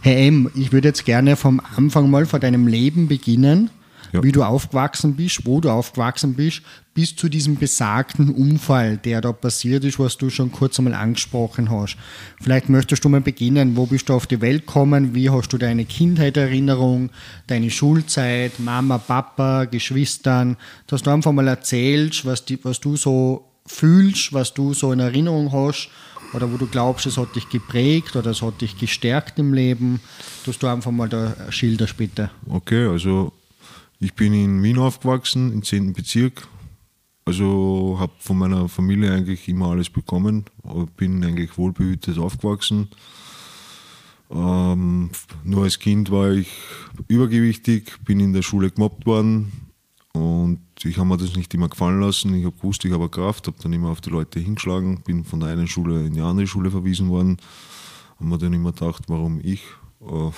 Herr 0.01 0.17
M., 0.17 0.51
ich 0.55 0.73
würde 0.73 0.89
jetzt 0.89 1.05
gerne 1.05 1.37
vom 1.37 1.61
Anfang 1.77 2.11
mal 2.11 2.27
von 2.27 2.41
deinem 2.41 2.67
Leben 2.67 3.09
beginnen, 3.09 3.71
Ja. 4.13 4.23
wie 4.23 4.33
du 4.33 4.43
aufgewachsen 4.43 5.15
bist, 5.17 5.47
wo 5.47 5.61
du 5.61 5.71
aufgewachsen 5.71 6.35
bist, 6.35 6.63
bis 6.95 7.15
zu 7.15 7.29
diesem 7.29 7.57
besagten 7.57 8.31
Unfall, 8.31 8.97
der 8.97 9.21
da 9.21 9.33
passiert 9.33 9.85
ist, 9.85 9.99
was 9.99 10.19
du 10.19 10.29
schon 10.31 10.51
kurz 10.51 10.79
einmal 10.79 10.95
angesprochen 10.95 11.71
hast. 11.71 11.97
Vielleicht 12.41 12.69
möchtest 12.69 13.05
du 13.05 13.09
mal 13.09 13.21
beginnen, 13.21 13.77
wo 13.77 13.87
bist 13.87 14.09
du 14.09 14.15
auf 14.15 14.27
die 14.27 14.41
Welt 14.41 14.67
gekommen, 14.67 15.15
wie 15.15 15.31
hast 15.31 15.53
du 15.53 15.59
deine 15.59 15.85
Kindheitserinnerung, 15.85 17.11
deine 17.47 17.71
Schulzeit, 17.71 18.59
Mama, 18.59 18.99
Papa, 18.99 19.65
Geschwistern, 19.65 20.57
dass 20.87 21.03
du 21.03 21.11
einfach 21.11 21.33
mal 21.33 21.49
erzählst, 21.49 22.25
was, 22.25 22.45
die, 22.45 22.63
was 22.65 22.81
du 22.81 22.97
so 22.97 23.47
fühlst, 23.67 24.33
was 24.33 24.53
du 24.53 24.75
so 24.75 24.93
in 24.93 25.01
Erinnerung 25.01 25.53
hast 25.53 25.91
oder 26.33 26.51
wo 26.53 26.57
du 26.57 26.67
glaubst, 26.67 27.07
es 27.07 27.17
hat 27.17 27.35
dich 27.35 27.49
geprägt 27.49 28.17
oder 28.17 28.31
es 28.31 28.43
hat 28.43 28.61
dich 28.61 28.79
gestärkt 28.79 29.39
im 29.39 29.55
Leben, 29.55 30.01
dass 30.45 30.59
du 30.59 30.67
einfach 30.67 30.91
mal 30.91 31.09
da 31.09 31.35
schilderst, 31.51 31.97
bitte. 31.97 32.31
Okay, 32.49 32.87
also 32.87 33.33
ich 34.01 34.15
bin 34.15 34.33
in 34.33 34.63
Wien 34.63 34.79
aufgewachsen, 34.79 35.53
im 35.53 35.63
10. 35.63 35.93
Bezirk. 35.93 36.49
Also 37.27 37.97
habe 38.01 38.13
von 38.19 38.39
meiner 38.39 38.69
Familie 38.69 39.13
eigentlich 39.13 39.47
immer 39.47 39.71
alles 39.71 39.91
bekommen, 39.91 40.47
bin 40.97 41.23
eigentlich 41.23 41.57
wohlbehütet 41.59 42.19
aufgewachsen. 42.19 42.89
Ähm, 44.31 45.11
nur 45.45 45.65
als 45.65 45.79
Kind 45.79 46.11
war 46.11 46.31
ich 46.31 46.49
übergewichtig, 47.09 47.93
bin 48.05 48.21
in 48.21 48.33
der 48.33 48.43
Schule 48.43 48.71
gemobbt 48.71 49.05
worden 49.05 49.53
und 50.13 50.61
ich 50.83 50.97
habe 50.99 51.09
mir 51.09 51.19
das 51.19 51.37
nicht 51.37 51.53
immer 51.55 51.69
gefallen 51.69 52.01
lassen. 52.01 52.35
Ich 52.35 52.45
habe 52.45 52.57
gewusst, 52.57 52.85
ich 52.85 52.93
habe 52.93 53.09
Kraft, 53.09 53.47
habe 53.47 53.57
dann 53.63 53.73
immer 53.73 53.91
auf 53.91 54.01
die 54.01 54.11
Leute 54.11 54.41
hingeschlagen, 54.41 55.03
bin 55.03 55.25
von 55.25 55.41
der 55.41 55.51
einen 55.51 55.69
Schule 55.69 56.07
in 56.07 56.15
die 56.15 56.21
andere 56.21 56.47
Schule 56.47 56.71
verwiesen 56.71 57.11
worden. 57.11 57.37
Haben 58.19 58.29
mir 58.29 58.39
dann 58.39 58.53
immer 58.53 58.73
gedacht, 58.73 59.05
warum 59.09 59.41
ich? 59.43 59.63
Äh, 60.01 60.31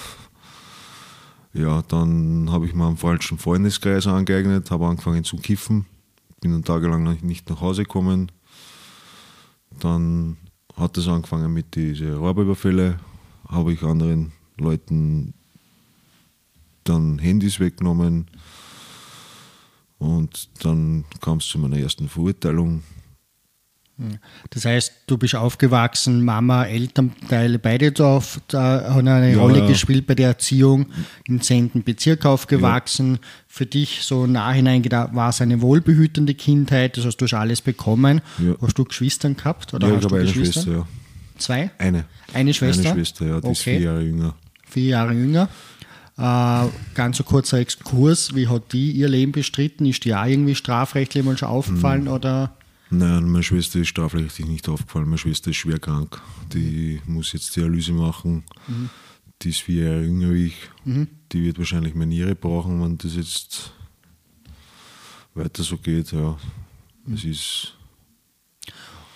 ja, 1.54 1.82
dann 1.82 2.50
habe 2.50 2.66
ich 2.66 2.74
mir 2.74 2.86
einen 2.86 2.96
falschen 2.96 3.38
Freundeskreis 3.38 4.06
angeeignet, 4.06 4.70
habe 4.70 4.86
angefangen 4.86 5.24
zu 5.24 5.36
kiffen, 5.36 5.86
bin 6.40 6.52
dann 6.52 6.64
tagelang 6.64 7.18
nicht 7.22 7.50
nach 7.50 7.60
Hause 7.60 7.82
gekommen. 7.82 8.32
Dann 9.78 10.36
hat 10.76 10.96
es 10.96 11.08
angefangen 11.08 11.52
mit 11.52 11.74
diesen 11.74 12.16
Räuberüberfälle, 12.16 12.98
habe 13.48 13.72
ich 13.72 13.82
anderen 13.82 14.32
Leuten 14.56 15.34
dann 16.84 17.18
Handys 17.18 17.60
weggenommen 17.60 18.26
und 19.98 20.48
dann 20.64 21.04
kam 21.20 21.38
es 21.38 21.46
zu 21.46 21.58
meiner 21.58 21.78
ersten 21.78 22.08
Verurteilung. 22.08 22.82
Das 24.50 24.64
heißt, 24.64 24.92
du 25.06 25.16
bist 25.18 25.34
aufgewachsen, 25.36 26.24
Mama, 26.24 26.64
Elternteile, 26.64 27.58
beide 27.58 27.92
da, 27.92 28.16
auf, 28.16 28.40
da 28.48 28.94
haben 28.94 29.06
eine 29.06 29.32
Ja, 29.32 29.38
Rolle 29.38 29.60
ja. 29.60 29.66
gespielt 29.68 30.06
bei 30.06 30.14
der 30.14 30.28
Erziehung, 30.28 30.86
im 31.28 31.40
10. 31.40 31.82
Bezirk 31.84 32.24
aufgewachsen. 32.26 33.18
Für 33.46 33.66
dich 33.66 34.00
so 34.02 34.24
im 34.24 34.32
Nachhinein 34.32 34.82
war 35.12 35.28
es 35.28 35.40
eine 35.40 35.60
wohlbehütende 35.60 36.34
Kindheit, 36.34 36.96
das 36.96 37.04
heißt, 37.04 37.20
du 37.20 37.26
hast 37.26 37.34
alles 37.34 37.60
bekommen. 37.60 38.22
Ja. 38.38 38.54
Hast 38.60 38.78
du 38.78 38.84
Geschwistern 38.84 39.36
gehabt? 39.36 39.72
Oder 39.74 39.88
ja, 39.88 39.94
hast 39.94 40.00
ich 40.00 40.04
habe 40.06 40.16
eine 40.16 40.24
Geschwister? 40.26 40.52
Schwester, 40.62 40.72
ja. 40.78 40.86
Zwei? 41.38 41.70
Eine. 41.78 42.04
Eine 42.34 42.54
Schwester? 42.54 42.90
Eine 42.90 42.94
Schwester, 43.04 43.26
ja, 43.26 43.40
die 43.40 43.50
ist 43.50 43.60
Okay. 43.60 43.76
vier 43.78 43.80
Jahre 43.86 44.02
jünger. 44.02 44.34
Vier 44.68 44.86
Jahre 44.88 45.12
jünger. 45.12 45.48
Äh, 46.18 46.66
ganz 46.94 47.16
so 47.18 47.24
kurzer 47.24 47.58
Exkurs, 47.58 48.34
wie 48.34 48.48
hat 48.48 48.72
die 48.72 48.90
ihr 48.92 49.08
Leben 49.08 49.32
bestritten? 49.32 49.86
Ist 49.86 50.04
die 50.04 50.14
auch 50.14 50.24
irgendwie 50.26 50.54
strafrechtlich 50.54 51.24
mal 51.24 51.36
schon 51.38 51.48
aufgefallen 51.48 52.06
Hm. 52.06 52.12
oder? 52.12 52.52
Nein, 52.94 53.30
meine 53.30 53.42
Schwester 53.42 53.78
ist 53.78 53.88
strafrechtlich 53.88 54.46
nicht 54.46 54.68
aufgefallen. 54.68 55.06
Meine 55.06 55.16
Schwester 55.16 55.50
ist 55.50 55.56
schwer 55.56 55.78
krank. 55.78 56.20
Die 56.52 57.00
muss 57.06 57.32
jetzt 57.32 57.56
Dialyse 57.56 57.92
machen. 57.92 58.44
Die 59.40 59.48
ist 59.48 59.62
vier 59.62 59.84
Jahre 59.84 60.02
jünger 60.02 60.34
wie 60.34 60.46
ich. 60.48 60.56
Die 61.32 61.42
wird 61.42 61.58
wahrscheinlich 61.58 61.94
meine 61.94 62.10
Niere 62.10 62.34
brauchen, 62.34 62.82
wenn 62.82 62.98
das 62.98 63.16
jetzt 63.16 63.72
weiter 65.34 65.62
so 65.62 65.78
geht. 65.78 66.12
Ja. 66.12 66.36
Es 67.12 67.24
ist 67.24 67.74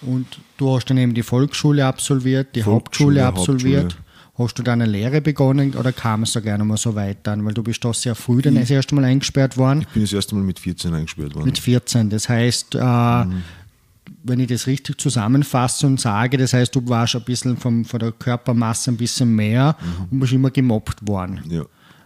Und 0.00 0.26
du 0.56 0.74
hast 0.74 0.86
dann 0.86 0.96
eben 0.96 1.12
die 1.12 1.22
Volksschule 1.22 1.84
absolviert, 1.84 2.56
die 2.56 2.62
Volksschule, 2.62 3.24
Hauptschule 3.24 3.26
absolviert. 3.26 3.82
Hauptschule. 3.84 4.06
Hast 4.38 4.58
du 4.58 4.62
dann 4.62 4.82
eine 4.82 4.90
Lehre 4.90 5.22
begonnen 5.22 5.74
oder 5.74 5.92
kam 5.92 6.22
es 6.22 6.32
da 6.32 6.40
gerne 6.40 6.62
mal 6.64 6.76
so 6.76 6.94
weit 6.94 7.18
dann? 7.26 7.44
Weil 7.44 7.54
du 7.54 7.62
bist 7.62 7.82
doch 7.84 7.94
sehr 7.94 8.14
früh 8.14 8.42
dann 8.42 8.54
das 8.54 8.68
erste 8.70 8.94
Mal 8.94 9.04
eingesperrt 9.04 9.56
worden, 9.56 9.82
ich 9.82 9.88
bin 9.88 10.02
das 10.02 10.12
erste 10.12 10.34
Mal 10.34 10.44
mit 10.44 10.58
14 10.58 10.92
eingesperrt 10.92 11.34
worden. 11.34 11.46
mit 11.46 11.58
14. 11.58 12.10
Das 12.10 12.28
heißt, 12.28 12.74
äh, 12.74 13.24
wenn 14.26 14.40
ich 14.40 14.48
das 14.48 14.66
richtig 14.66 15.00
zusammenfasse 15.00 15.86
und 15.86 16.00
sage, 16.00 16.36
das 16.36 16.52
heißt, 16.52 16.74
du 16.74 16.86
warst 16.88 17.16
ein 17.16 17.22
bisschen 17.24 17.56
vom, 17.56 17.84
von 17.84 18.00
der 18.00 18.12
Körpermasse 18.12 18.90
ein 18.90 18.96
bisschen 18.96 19.34
mehr 19.34 19.76
und 20.10 20.20
bist 20.20 20.32
immer 20.32 20.50
gemobbt 20.50 21.06
worden. 21.06 21.40
ja. 21.48 21.62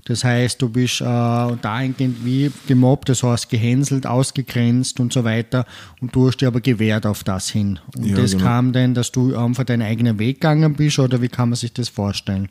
Das 0.06 0.24
heißt, 0.24 0.60
du 0.62 0.70
bist 0.70 1.02
äh, 1.02 1.04
dahingehend 1.04 2.24
wie 2.24 2.50
gemobbt, 2.66 3.10
das 3.10 3.22
heißt 3.22 3.50
gehänselt, 3.50 4.06
ausgegrenzt 4.06 4.98
und 4.98 5.12
so 5.12 5.24
weiter. 5.24 5.66
Und 6.00 6.16
du 6.16 6.26
hast 6.26 6.38
dich 6.38 6.48
aber 6.48 6.60
gewehrt 6.62 7.04
auf 7.04 7.22
das 7.22 7.50
hin. 7.50 7.78
Und 7.94 8.06
Ja, 8.06 8.16
das 8.16 8.32
genau. 8.32 8.44
kam 8.44 8.72
dann, 8.72 8.94
dass 8.94 9.12
du 9.12 9.36
einfach 9.36 9.64
deinen 9.64 9.82
eigenen 9.82 10.18
Weg 10.18 10.36
gegangen 10.40 10.72
bist 10.74 10.98
oder 10.98 11.20
wie 11.20 11.28
kann 11.28 11.50
man 11.50 11.56
sich 11.56 11.74
das 11.74 11.90
vorstellen? 11.90 12.48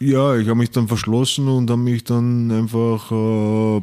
Ja, 0.00 0.36
ich 0.36 0.48
habe 0.48 0.56
mich 0.58 0.70
dann 0.70 0.88
verschlossen 0.88 1.46
und 1.48 1.70
habe 1.70 1.80
mich 1.80 2.02
dann 2.02 2.50
einfach 2.50 3.12
äh, 3.12 3.82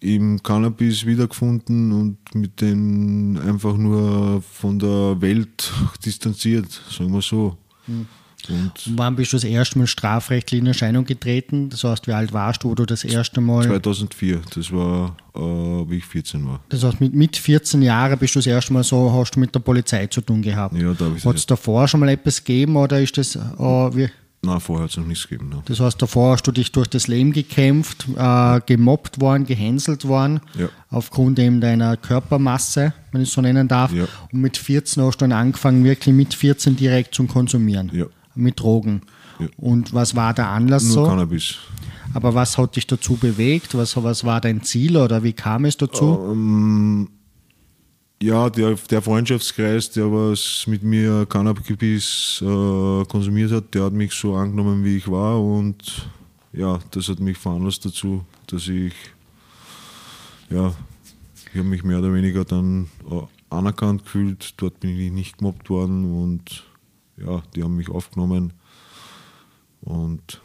im 0.00 0.42
Cannabis 0.42 1.06
wiedergefunden 1.06 1.92
und 1.92 2.18
mit 2.34 2.60
dem 2.60 3.38
einfach 3.46 3.76
nur 3.76 4.42
von 4.42 4.78
der 4.78 5.20
Welt 5.20 5.72
distanziert, 6.04 6.80
sagen 6.90 7.12
wir 7.12 7.22
so. 7.22 7.56
Und 8.48 8.72
Wann 8.96 9.16
bist 9.16 9.32
du 9.32 9.36
das 9.36 9.44
erste 9.44 9.78
Mal 9.78 9.86
strafrechtlich 9.86 10.60
in 10.60 10.66
Erscheinung 10.66 11.04
getreten? 11.04 11.68
Das 11.68 11.82
heißt, 11.84 12.06
wie 12.06 12.12
alt 12.12 12.32
warst 12.32 12.62
du, 12.62 12.70
wo 12.70 12.74
du 12.74 12.84
das 12.84 13.04
erste 13.04 13.40
Mal. 13.40 13.64
2004, 13.64 14.40
das 14.54 14.72
war, 14.72 15.16
äh, 15.34 15.40
wie 15.40 15.96
ich 15.96 16.04
14 16.04 16.46
war. 16.46 16.60
Das 16.68 16.84
heißt, 16.84 17.00
mit, 17.00 17.14
mit 17.14 17.36
14 17.36 17.82
Jahren 17.82 18.18
bist 18.18 18.34
du 18.34 18.38
das 18.38 18.46
erste 18.46 18.72
Mal 18.72 18.84
so, 18.84 19.12
hast 19.12 19.32
du 19.32 19.40
mit 19.40 19.54
der 19.54 19.60
Polizei 19.60 20.06
zu 20.06 20.20
tun 20.20 20.42
gehabt. 20.42 20.76
Ja, 20.76 20.92
da 20.94 21.06
habe 21.06 21.16
ich 21.16 21.24
Hat 21.24 21.36
es 21.36 21.46
davor 21.46 21.88
schon 21.88 22.00
mal 22.00 22.08
etwas 22.08 22.44
gegeben 22.44 22.76
oder 22.76 23.00
ist 23.00 23.16
das, 23.18 23.34
äh, 23.36 23.40
wie, 23.40 24.08
Nein, 24.42 24.60
vorher 24.60 24.84
hat 24.84 24.90
es 24.90 24.96
noch 24.96 25.06
nichts 25.06 25.26
gegeben. 25.28 25.48
Ne? 25.48 25.62
Das 25.64 25.80
heißt, 25.80 26.00
davor 26.00 26.32
hast 26.34 26.46
du 26.46 26.52
dich 26.52 26.70
durch 26.70 26.86
das 26.88 27.08
Leben 27.08 27.32
gekämpft, 27.32 28.06
äh, 28.16 28.60
gemobbt 28.64 29.20
worden, 29.20 29.44
gehänselt 29.46 30.06
worden, 30.06 30.40
Ja. 30.56 30.68
aufgrund 30.90 31.38
eben 31.38 31.60
deiner 31.60 31.96
Körpermasse, 31.96 32.92
wenn 33.12 33.22
ich 33.22 33.28
es 33.28 33.34
so 33.34 33.40
nennen 33.40 33.66
darf. 33.66 33.92
Ja. 33.92 34.04
Und 34.32 34.40
mit 34.40 34.56
14 34.56 35.02
hast 35.02 35.16
du 35.18 35.24
dann 35.24 35.32
angefangen, 35.32 35.82
wirklich 35.84 36.14
mit 36.14 36.34
14 36.34 36.76
direkt 36.76 37.14
zum 37.14 37.26
Konsumieren. 37.28 37.90
Ja. 37.92 38.06
Mit 38.34 38.60
Drogen. 38.60 39.02
Und 39.56 39.92
was 39.92 40.14
war 40.14 40.32
der 40.32 40.48
Anlass 40.48 40.84
Nur 40.84 40.92
so? 40.92 41.04
Cannabis. 41.06 41.56
Aber 42.14 42.34
was 42.34 42.56
hat 42.56 42.76
dich 42.76 42.86
dazu 42.86 43.16
bewegt? 43.16 43.74
Was, 43.76 44.02
was 44.02 44.24
war 44.24 44.40
dein 44.40 44.62
Ziel 44.62 44.96
oder 44.96 45.22
wie 45.22 45.32
kam 45.32 45.64
es 45.64 45.76
dazu? 45.76 46.18
Ähm, 46.32 47.08
ja, 48.22 48.48
der, 48.48 48.74
der 48.74 49.02
Freundschaftskreis, 49.02 49.90
der 49.90 50.10
was 50.10 50.66
mit 50.66 50.82
mir 50.82 51.26
Cannabis 51.26 52.40
äh, 52.42 53.04
konsumiert 53.04 53.52
hat, 53.52 53.74
der 53.74 53.84
hat 53.84 53.92
mich 53.92 54.12
so 54.12 54.34
angenommen, 54.34 54.84
wie 54.84 54.96
ich 54.96 55.10
war 55.10 55.42
und 55.42 56.08
ja, 56.52 56.78
das 56.90 57.08
hat 57.08 57.20
mich 57.20 57.36
veranlasst 57.36 57.84
dazu, 57.84 58.24
dass 58.46 58.68
ich, 58.68 58.94
ja, 60.48 60.74
ich 61.52 61.58
habe 61.58 61.68
mich 61.68 61.84
mehr 61.84 61.98
oder 61.98 62.14
weniger 62.14 62.44
dann 62.44 62.88
äh, 63.10 63.20
anerkannt 63.50 64.04
gefühlt, 64.04 64.54
dort 64.56 64.80
bin 64.80 64.98
ich 64.98 65.12
nicht 65.12 65.38
gemobbt 65.38 65.68
worden 65.68 66.04
und 66.04 66.64
ja, 67.18 67.42
die 67.54 67.62
haben 67.62 67.76
mich 67.76 67.90
aufgenommen 67.90 68.54
und 69.82 70.40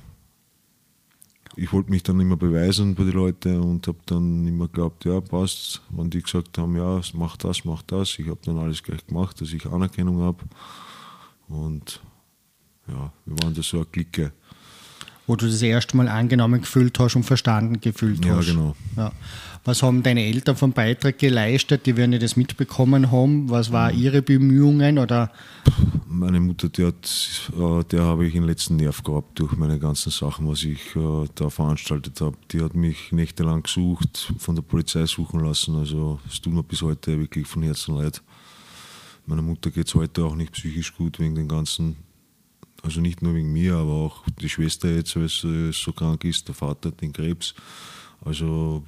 ich 1.55 1.71
wollte 1.73 1.89
mich 1.91 2.03
dann 2.03 2.19
immer 2.19 2.37
beweisen 2.37 2.95
bei 2.95 3.03
den 3.03 3.13
Leuten 3.13 3.59
und 3.59 3.87
habe 3.87 3.97
dann 4.05 4.47
immer 4.47 4.67
geglaubt, 4.67 5.05
ja, 5.05 5.19
passt. 5.21 5.81
Wenn 5.89 6.09
die 6.09 6.21
gesagt 6.21 6.57
haben, 6.57 6.75
ja, 6.77 7.01
mach 7.13 7.37
das, 7.37 7.65
mach 7.65 7.81
das, 7.83 8.17
ich 8.19 8.27
habe 8.27 8.39
dann 8.45 8.57
alles 8.57 8.81
gleich 8.83 9.05
gemacht, 9.05 9.39
dass 9.41 9.51
ich 9.51 9.65
Anerkennung 9.65 10.21
habe. 10.21 10.43
Und 11.47 12.01
ja, 12.87 13.11
wir 13.25 13.43
waren 13.43 13.53
da 13.53 13.61
so 13.61 13.77
eine 13.77 13.85
Clique. 13.85 14.31
wo 15.27 15.35
du 15.35 15.45
das 15.45 15.61
erste 15.61 15.95
Mal 15.97 16.07
angenommen 16.07 16.61
gefühlt 16.61 16.97
hast 16.99 17.15
und 17.15 17.23
verstanden 17.23 17.79
gefühlt 17.79 18.23
Ja, 18.25 18.35
hast. 18.37 18.47
genau. 18.47 18.75
Ja. 18.97 19.11
Was 19.63 19.83
haben 19.83 20.01
deine 20.01 20.25
Eltern 20.25 20.55
vom 20.55 20.71
Beitrag 20.73 21.19
geleistet? 21.19 21.85
Die 21.85 21.95
werden 21.95 22.13
ja 22.13 22.19
das 22.19 22.35
mitbekommen 22.35 23.11
haben. 23.11 23.49
Was 23.49 23.71
waren 23.71 23.95
Mhm. 23.95 24.01
ihre 24.01 24.21
Bemühungen? 24.23 24.97
Oder 24.97 25.31
Meine 26.07 26.39
Mutter, 26.39 26.67
die 26.69 26.83
hat, 26.85 27.51
äh, 27.57 27.83
der 27.85 28.01
habe 28.03 28.25
ich 28.25 28.33
den 28.33 28.43
letzten 28.43 28.75
Nerv 28.75 29.03
gehabt 29.03 29.39
durch 29.39 29.53
meine 29.53 29.79
ganzen 29.79 30.11
Sachen, 30.11 30.47
was 30.47 30.63
ich 30.63 30.95
äh, 30.95 31.25
da 31.35 31.49
veranstaltet 31.49 32.19
habe. 32.21 32.37
Die 32.51 32.61
hat 32.61 32.75
mich 32.75 33.11
nächtelang 33.11 33.63
gesucht, 33.63 34.33
von 34.37 34.55
der 34.55 34.61
Polizei 34.63 35.05
suchen 35.05 35.39
lassen. 35.41 35.75
Also 35.75 36.19
es 36.27 36.41
tut 36.41 36.53
mir 36.53 36.63
bis 36.63 36.81
heute 36.81 37.17
wirklich 37.19 37.47
von 37.47 37.63
Herzen 37.63 37.95
leid. 37.95 38.21
Meiner 39.25 39.41
Mutter 39.43 39.69
geht 39.71 39.87
es 39.87 39.95
heute 39.95 40.25
auch 40.25 40.35
nicht 40.35 40.51
psychisch 40.53 40.93
gut 40.95 41.19
wegen 41.19 41.35
den 41.35 41.47
ganzen, 41.47 41.95
also 42.83 42.99
nicht 42.99 43.21
nur 43.21 43.35
wegen 43.35 43.53
mir, 43.53 43.75
aber 43.75 43.91
auch 43.91 44.23
die 44.41 44.49
Schwester 44.49 44.89
jetzt, 44.89 45.15
weil 45.15 45.29
sie 45.29 45.71
so 45.71 45.93
krank 45.93 46.23
ist, 46.25 46.47
der 46.47 46.55
Vater 46.55 46.89
hat 46.89 46.99
den 47.01 47.13
Krebs. 47.13 47.53
Also 48.25 48.83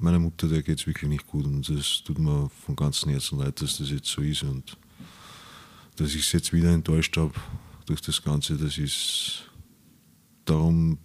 meiner 0.00 0.18
Mutter, 0.18 0.48
der 0.48 0.62
geht 0.62 0.80
es 0.80 0.86
wirklich 0.86 1.08
nicht 1.08 1.26
gut 1.26 1.44
und 1.44 1.68
es 1.68 2.02
tut 2.02 2.18
mir 2.18 2.50
von 2.64 2.74
ganzem 2.74 3.10
Herzen 3.10 3.38
leid, 3.38 3.60
dass 3.60 3.78
das 3.78 3.90
jetzt 3.90 4.08
so 4.08 4.22
ist 4.22 4.42
und 4.42 4.76
dass 5.96 6.14
ich 6.14 6.22
es 6.26 6.32
jetzt 6.32 6.52
wieder 6.52 6.72
enttäuscht 6.72 7.16
habe 7.16 7.34
durch 7.86 8.00
das 8.00 8.22
Ganze, 8.22 8.56
das 8.56 8.78
ist, 8.78 9.50
darum 10.44 10.98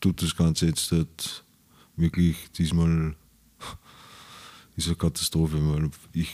tut 0.00 0.20
das 0.20 0.36
Ganze 0.36 0.66
jetzt 0.66 0.92
halt 0.92 1.44
wirklich 1.96 2.36
diesmal, 2.52 3.14
ist 4.76 4.88
eine 4.88 4.96
Katastrophe, 4.96 5.56
weil 5.72 5.90
ich, 6.12 6.30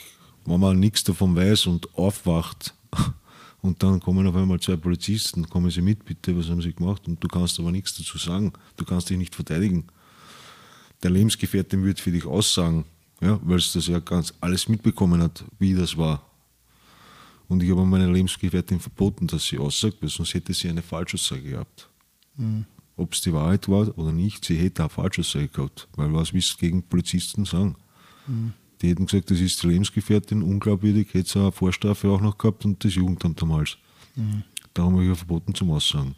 wenn 0.47 0.59
man 0.59 0.81
nichts 0.81 1.05
davon 1.05 1.37
weiß 1.37 1.67
und 1.67 1.95
aufwacht 1.95 2.75
und 3.63 3.83
dann 3.83 4.01
kommen 4.01 4.27
auf 4.27 4.35
einmal 4.35 4.59
zwei 4.59 4.77
Polizisten, 4.77 5.49
kommen 5.49 5.71
sie 5.71 5.83
mit, 5.83 6.05
bitte, 6.05 6.37
was 6.37 6.49
haben 6.49 6.63
sie 6.63 6.73
gemacht 6.73 7.07
und 7.07 7.23
du 7.23 7.29
kannst 7.29 7.61
aber 7.61 7.71
nichts 7.71 7.95
dazu 7.95 8.19
sagen, 8.19 8.53
du 8.77 8.85
kannst 8.85 9.11
dich 9.11 9.19
nicht 9.19 9.35
verteidigen. 9.35 9.87
Der 11.03 11.11
Lebensgefährtin 11.11 11.85
wird 11.85 12.01
für 12.01 12.13
dich 12.13 12.27
aussagen, 12.27 12.85
ja, 13.21 13.39
weil 13.43 13.59
es 13.59 13.73
das 13.73 13.87
ja 13.87 13.99
ganz 14.01 14.35
alles 14.41 14.69
mitbekommen 14.69 15.23
hat, 15.23 15.45
wie 15.59 15.75
das 15.75 15.97
war. 15.97 16.23
Und 17.49 17.63
ich 17.63 17.71
habe 17.71 17.85
meiner 17.85 18.11
Lebensgefährtin 18.11 18.79
verboten, 18.79 19.27
dass 19.27 19.47
sie 19.47 19.59
aussagt, 19.59 19.97
weil 20.01 20.09
sonst 20.09 20.35
hätte 20.35 20.55
sie 20.55 20.69
eine 20.69 20.83
Falschaussage 20.83 21.43
gehabt. 21.43 21.89
Ob 22.97 23.13
es 23.13 23.23
die 23.23 23.33
Wahrheit 23.33 23.69
war 23.69 23.97
oder 23.99 24.13
nicht, 24.13 24.45
sie 24.45 24.57
hätte 24.57 24.83
eine 24.83 24.91
Falschaussage 24.91 25.49
gehabt. 25.49 25.89
Weil 25.97 26.13
was 26.13 26.33
willst 26.33 26.53
du 26.53 26.59
gegen 26.59 26.83
Polizisten 26.83 27.45
sagen? 27.45 27.75
Die 28.81 28.89
hätten 28.89 29.07
gesagt, 29.07 29.31
das 29.31 29.41
ist 29.41 29.63
die 29.63 29.69
Lebensgefährtin, 29.69 30.43
unglaubwürdig, 30.43 31.13
hätte 31.13 31.29
sie 31.29 31.41
eine 31.41 31.53
Vorstrafe 31.53 32.09
auch 32.09 32.21
noch 32.21 32.39
gehabt 32.39 32.65
und 32.65 32.85
das 32.85 32.95
Jugendamt 32.95 33.43
am 33.43 33.53
Hals. 33.53 33.77
Darum 34.75 34.95
habe 34.95 35.03
ich 35.05 35.09
ja 35.09 35.15
verboten 35.15 35.55
zum 35.55 35.71
Aussagen. 35.71 36.15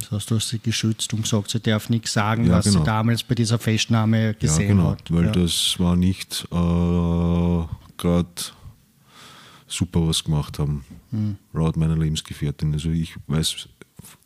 Das 0.00 0.10
heißt, 0.10 0.30
du 0.30 0.36
hast 0.36 0.48
sie 0.48 0.58
geschützt 0.58 1.12
und 1.14 1.22
gesagt, 1.22 1.50
sie 1.50 1.60
darf 1.60 1.88
nichts 1.90 2.12
sagen, 2.12 2.46
Ja, 2.46 2.52
was 2.54 2.64
sie 2.66 2.72
genau. 2.72 2.84
damals 2.84 3.22
bei 3.22 3.34
dieser 3.34 3.58
Festnahme 3.58 4.34
gesehen 4.34 4.62
ja, 4.62 4.74
genau, 4.74 4.90
hat. 4.90 5.12
weil 5.12 5.26
ja. 5.26 5.32
das 5.32 5.76
war 5.78 5.96
nicht 5.96 6.46
äh, 6.50 7.64
gerade 7.96 8.28
super, 9.66 10.06
was 10.06 10.24
gemacht 10.24 10.58
haben, 10.58 10.84
Hm. 11.10 11.36
laut 11.52 11.76
meiner 11.76 11.96
Lebensgefährtin. 11.96 12.72
Also 12.72 12.90
ich 12.90 13.14
weiß 13.26 13.68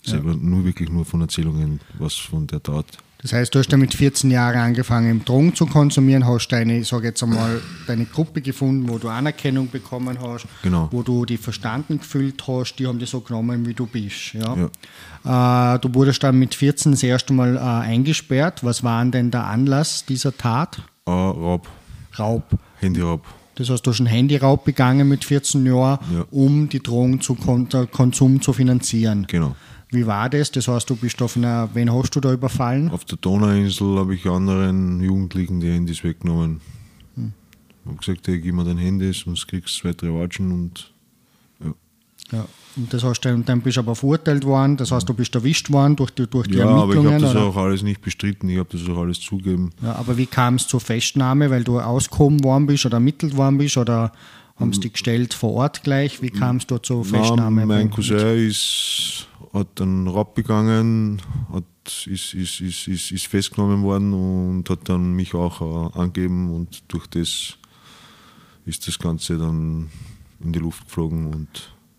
selber 0.03 0.35
nur 0.35 0.65
wirklich 0.65 0.89
nur 0.89 1.05
von 1.05 1.21
Erzählungen, 1.21 1.81
was 1.99 2.15
von 2.15 2.47
der 2.47 2.63
Tat. 2.63 2.87
Das 3.21 3.33
heißt, 3.33 3.53
du 3.53 3.59
hast 3.59 3.69
dann 3.73 3.81
mit 3.81 3.95
14 3.95 4.31
Jahren 4.31 4.57
angefangen, 4.59 5.25
Drogen 5.25 5.53
zu 5.53 5.67
konsumieren, 5.67 6.25
hast 6.25 6.49
deine, 6.49 6.79
ich 6.79 6.87
sage 6.89 7.09
jetzt 7.09 7.21
einmal, 7.23 7.61
deine 7.89 8.05
Gruppe 8.05 8.41
gefunden, 8.41 8.89
wo 8.89 8.99
du 8.99 9.09
Anerkennung 9.09 9.69
bekommen 9.71 10.17
hast, 10.23 10.47
Genau. 10.63 10.89
wo 10.93 11.03
du 11.03 11.25
die 11.25 11.37
verstanden 11.37 11.99
gefühlt 11.99 12.47
hast, 12.47 12.77
die 12.77 12.87
haben 12.87 13.01
dich 13.01 13.11
so 13.11 13.21
genommen, 13.21 13.67
wie 13.67 13.75
du 13.75 13.87
bist. 13.87 14.35
Ja? 14.35 15.75
Äh, 15.75 15.79
du 15.81 15.93
wurdest 15.95 16.23
dann 16.23 16.39
mit 16.39 16.55
14 16.55 16.93
das 16.93 17.03
erste 17.03 17.33
Mal 17.33 17.57
äh, 17.57 17.59
eingesperrt. 17.61 18.63
Was 18.63 18.85
war 18.85 19.05
denn 19.07 19.33
der 19.33 19.47
Anlass 19.47 20.05
dieser 20.07 20.37
Tat? 20.37 20.79
Äh, 21.05 21.11
Raub, 21.11 21.69
Raub. 22.19 22.45
Handyraub. 22.81 23.25
Das 23.57 23.69
heißt, 23.69 23.85
du 23.85 23.91
hast 23.91 23.99
einen 23.99 24.07
Handyraub 24.07 24.65
begangen 24.65 25.09
mit 25.09 25.25
14 25.25 25.67
Jahren, 25.67 25.99
Ja. 26.15 26.25
um 26.31 26.69
die 26.69 26.81
Drogenkonsum 26.81 28.41
zu 28.41 28.53
finanzieren. 28.53 29.27
Genau. 29.29 29.57
Wie 29.91 30.07
war 30.07 30.29
das? 30.29 30.51
Das 30.51 30.69
heißt, 30.69 30.89
du 30.91 30.97
bist 30.97 31.21
auf 31.23 31.37
einer, 31.37 31.69
wen 31.75 31.93
hast 31.93 32.15
du 32.15 32.21
da 32.21 32.33
überfallen? 32.33 32.91
Auf 32.91 33.05
der 33.05 33.17
Donauinsel 33.19 33.99
habe 33.99 34.15
ich 34.15 34.27
anderen 34.27 35.01
Jugendlichen 35.03 35.61
die 35.61 35.71
Handys 35.71 36.05
weggenommen. 36.05 36.61
Hm. 37.15 37.33
Ich 37.85 37.87
habe 37.89 37.97
gesagt, 37.99 38.29
hey, 38.29 38.39
gib 38.41 38.55
mir 38.55 38.65
dein 38.65 38.77
Handy, 38.79 39.13
sonst 39.13 39.47
kriegst 39.49 39.77
du 39.79 39.83
zwei, 39.83 39.93
drei 39.93 40.09
Watschen 40.09 40.53
und 40.53 40.93
ja. 41.65 41.73
Ja. 42.39 42.47
Und 42.77 42.93
das 42.93 43.03
hast 43.03 43.21
du, 43.23 43.31
und 43.35 43.49
dann 43.49 43.61
bist 43.63 43.77
du 43.77 43.81
aber 43.81 43.97
verurteilt 43.97 44.45
worden, 44.45 44.77
das 44.77 44.93
heißt, 44.93 45.09
du 45.09 45.15
bist 45.15 45.35
erwischt 45.35 45.71
worden 45.73 45.97
durch 45.97 46.11
die, 46.11 46.27
durch 46.27 46.47
die 46.47 46.57
Ja, 46.59 46.67
aber 46.67 46.91
ich 46.93 46.97
Ermittlungen. 46.97 47.13
habe 47.15 47.23
das 47.23 47.31
oder? 47.35 47.45
auch 47.45 47.57
alles 47.57 47.83
nicht 47.83 48.03
bestritten, 48.03 48.49
ich 48.51 48.59
habe 48.59 48.69
das 48.71 48.89
auch 48.89 48.99
alles 49.01 49.21
zugeben. 49.21 49.71
ja, 49.83 49.95
aber 49.95 50.17
wie 50.17 50.27
kam 50.27 50.57
es 50.57 50.69
zur 50.69 50.81
Festnahme? 50.81 51.51
Weil 51.51 51.65
du 51.65 51.81
ausgehoben 51.81 52.45
worden 52.45 52.67
bist 52.67 52.85
oder 52.87 52.97
ermittelt 52.99 53.37
worden 53.37 53.59
bist 53.59 53.77
oder 53.79 54.13
haben 54.57 54.73
sie 54.73 54.81
dich 54.81 54.93
gestellt 54.95 55.35
vor 55.35 55.55
Ort 55.55 55.83
gleich? 55.83 56.21
Wie 56.21 56.31
kam 56.31 56.57
es 56.57 56.67
dort 56.67 56.85
zur 56.85 57.05
Festnahme? 57.05 57.61
Na, 57.63 57.67
mein 57.67 57.91
Cousin 57.91 58.19
ist, 58.19 59.28
hat 59.53 59.81
einen 59.81 60.09
Raub 60.09 60.35
begangen, 60.35 61.23
hat, 61.53 61.65
ist, 62.07 62.35
ist, 62.35 62.61
ist, 62.61 62.89
ist, 62.89 63.11
ist 63.11 63.27
festgenommen 63.27 63.83
worden 63.83 64.13
und 64.13 64.69
hat 64.69 64.89
dann 64.89 65.13
mich 65.13 65.35
auch 65.35 65.61
äh, 65.95 65.99
angegeben 65.99 66.51
und 66.55 66.83
durch 66.89 67.07
das 67.07 67.57
ist 68.67 68.87
das 68.87 68.99
Ganze 68.99 69.39
dann 69.39 69.89
in 70.41 70.53
die 70.53 70.59
Luft 70.59 70.85
geflogen 70.87 71.27
und 71.33 71.49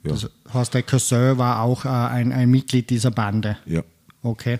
ja. 0.03 0.11
Das 0.11 0.29
heißt, 0.53 0.75
dein 0.75 0.85
Cousin 0.85 1.37
war 1.37 1.61
auch 1.61 1.83
äh, 1.83 1.89
ein, 1.89 2.31
ein 2.31 2.49
Mitglied 2.49 2.89
dieser 2.89 3.11
Bande. 3.11 3.57
ja. 3.65 3.83
Okay. 4.21 4.59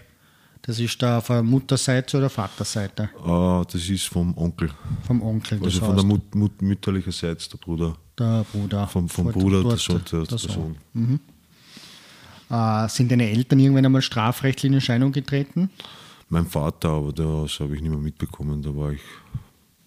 Das 0.62 0.78
ist 0.78 1.02
da 1.02 1.20
von 1.22 1.46
Mutterseite 1.46 2.18
oder 2.18 2.30
Vaterseite? 2.30 3.10
Äh, 3.26 3.66
das 3.72 3.90
ist 3.90 4.06
vom 4.08 4.38
Onkel, 4.38 4.70
Vom 5.08 5.22
Onkel. 5.22 5.58
Das 5.58 5.74
also 5.74 5.86
von 5.86 5.96
der 5.96 6.06
Mut, 6.06 6.36
Mut, 6.36 6.62
mütterlicherseits 6.62 7.50
der 7.50 7.58
Bruder. 7.58 7.96
der 8.18 8.46
Bruder. 8.52 8.88
Vom, 8.88 9.10
vom 9.10 9.32
Bruder, 9.32 9.62
der 9.62 9.64
dort 9.64 9.80
Sohn, 9.80 10.02
der, 10.12 10.24
der 10.24 10.38
Sohn. 10.38 10.76
Sohn. 10.94 11.14
Äh, 11.16 11.29
sind 12.50 13.12
deine 13.12 13.30
Eltern 13.30 13.60
irgendwann 13.60 13.86
einmal 13.86 14.02
strafrechtlich 14.02 14.70
in 14.70 14.74
Erscheinung 14.74 15.12
getreten? 15.12 15.70
Mein 16.30 16.46
Vater, 16.46 16.90
aber 16.90 17.12
das 17.14 17.60
habe 17.60 17.76
ich 17.76 17.82
nicht 17.82 17.92
mehr 17.92 18.00
mitbekommen, 18.00 18.62
da 18.62 18.76
war 18.76 18.92
ich 18.92 19.02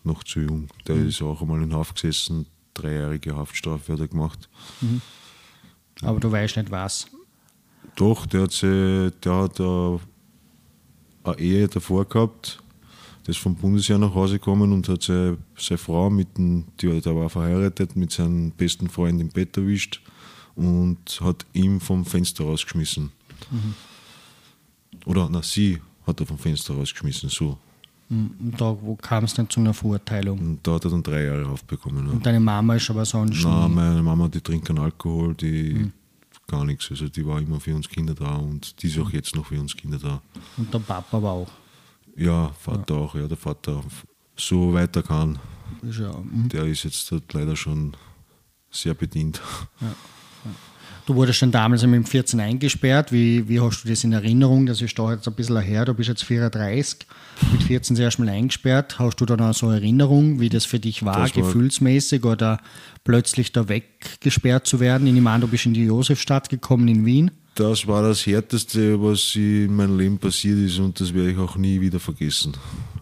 noch 0.04 0.24
zu 0.24 0.40
jung. 0.40 0.68
Der 0.86 0.96
Mhm. 0.96 1.08
ist 1.08 1.22
auch 1.22 1.40
einmal 1.42 1.62
in 1.62 1.72
Haft 1.74 1.94
gesessen, 2.00 2.46
dreijährige 2.74 3.36
Haftstrafe 3.36 3.92
hat 3.92 4.00
er 4.00 4.08
gemacht. 4.08 4.48
Aber 6.02 6.18
du 6.20 6.30
weißt 6.32 6.56
nicht 6.56 6.70
was. 6.70 7.06
Doch, 7.96 8.26
der 8.26 8.42
hat, 8.42 8.62
der 8.62 9.12
hat 9.34 9.60
äh, 9.60 9.98
eine 11.24 11.38
Ehe 11.38 11.68
davor 11.68 12.04
gehabt, 12.08 12.60
der 13.26 13.30
ist 13.30 13.38
vom 13.38 13.54
Bundesjahr 13.54 13.98
nach 13.98 14.14
Hause 14.14 14.38
gekommen 14.38 14.72
und 14.72 14.88
hat 14.88 15.02
seine, 15.02 15.36
seine 15.56 15.78
Frau, 15.78 16.10
mit 16.10 16.36
dem, 16.38 16.64
die, 16.80 17.00
der 17.00 17.14
war 17.14 17.28
verheiratet, 17.28 17.94
mit 17.94 18.10
seinem 18.10 18.50
besten 18.52 18.88
Freund 18.88 19.20
im 19.20 19.28
Bett 19.28 19.56
erwischt 19.56 20.00
und 20.54 21.20
hat 21.20 21.44
ihn 21.52 21.80
vom 21.80 22.04
Fenster 22.04 22.44
rausgeschmissen. 22.44 23.10
Oder, 25.06 25.28
na, 25.30 25.42
sie 25.42 25.80
hat 26.06 26.20
er 26.20 26.26
vom 26.26 26.38
Fenster 26.38 26.74
rausgeschmissen, 26.74 27.28
so. 27.28 27.58
Und 28.10 28.54
da 28.58 28.76
wo 28.80 28.94
kam 28.96 29.24
es 29.24 29.32
dann 29.34 29.48
zu 29.48 29.60
einer 29.60 29.72
Verurteilung. 29.72 30.38
Und 30.38 30.66
da 30.66 30.74
hat 30.74 30.84
er 30.84 30.90
dann 30.90 31.02
drei 31.02 31.24
Jahre 31.24 31.46
aufbekommen. 31.48 32.06
Ja. 32.06 32.12
Und 32.12 32.26
deine 32.26 32.40
Mama 32.40 32.74
ist 32.76 32.90
aber 32.90 33.04
sonst 33.06 33.42
nie- 33.42 33.68
meine 33.68 34.02
Mama, 34.02 34.28
die 34.28 34.40
trinkt 34.40 34.66
keinen 34.66 34.80
Alkohol, 34.80 35.34
die 35.34 35.72
Mhm. 35.74 35.92
gar 36.46 36.64
nichts. 36.66 36.90
Also 36.90 37.08
die 37.08 37.24
war 37.26 37.40
immer 37.40 37.58
für 37.58 37.74
uns 37.74 37.88
Kinder 37.88 38.14
da 38.14 38.34
und 38.36 38.82
die 38.82 38.88
ist 38.88 38.98
auch 38.98 39.10
jetzt 39.10 39.34
noch 39.34 39.46
für 39.46 39.58
uns 39.58 39.74
Kinder 39.74 39.98
da. 39.98 40.20
und 40.58 40.72
der 40.74 40.80
Papa 40.80 41.22
war 41.22 41.32
auch. 41.32 41.50
Ja, 42.14 42.50
Vater 42.60 42.94
auch, 42.96 43.14
ja, 43.14 43.26
der 43.26 43.38
Vater 43.38 43.82
so 44.36 44.74
weiter 44.74 45.02
kann. 45.02 45.38
Ja, 45.82 46.12
mhm. 46.18 46.50
Der 46.50 46.64
ist 46.66 46.84
jetzt 46.84 47.10
halt 47.10 47.32
leider 47.32 47.56
schon 47.56 47.96
sehr 48.70 48.92
bedient. 48.92 49.40
Du 51.04 51.16
wurdest 51.16 51.42
dann 51.42 51.50
damals 51.50 51.84
mit 51.84 52.08
14 52.08 52.38
eingesperrt. 52.38 53.10
Wie, 53.10 53.48
wie 53.48 53.58
hast 53.58 53.82
du 53.82 53.88
das 53.88 54.04
in 54.04 54.12
Erinnerung? 54.12 54.66
Das 54.66 54.80
ist 54.80 54.96
da 54.96 55.12
jetzt 55.12 55.26
ein 55.26 55.34
bisschen 55.34 55.60
her. 55.60 55.84
Du 55.84 55.94
bist 55.94 56.08
jetzt 56.08 56.22
34, 56.22 57.06
mit 57.50 57.62
14 57.64 57.96
zuerst 57.96 58.20
mal 58.20 58.28
eingesperrt. 58.28 59.00
Hast 59.00 59.16
du 59.20 59.26
da 59.26 59.36
noch 59.36 59.52
so 59.52 59.68
Erinnerung, 59.70 60.38
wie 60.38 60.48
das 60.48 60.64
für 60.64 60.78
dich 60.78 61.04
war, 61.04 61.16
war- 61.18 61.28
gefühlsmäßig 61.28 62.24
oder 62.24 62.60
plötzlich 63.02 63.50
da 63.50 63.68
weggesperrt 63.68 64.68
zu 64.68 64.78
werden? 64.78 65.06
Ich 65.08 65.12
nehme 65.12 65.28
an, 65.30 65.40
du 65.40 65.48
bist 65.48 65.66
in 65.66 65.74
die 65.74 65.84
Josefstadt 65.86 66.48
gekommen 66.48 66.86
in 66.86 67.04
Wien. 67.04 67.32
Das 67.56 67.86
war 67.88 68.02
das 68.02 68.24
Härteste, 68.24 69.02
was 69.02 69.34
in 69.34 69.74
meinem 69.74 69.98
Leben 69.98 70.18
passiert 70.18 70.58
ist 70.58 70.78
und 70.78 70.98
das 71.00 71.12
werde 71.12 71.32
ich 71.32 71.38
auch 71.38 71.56
nie 71.56 71.80
wieder 71.80 71.98
vergessen. 71.98 72.52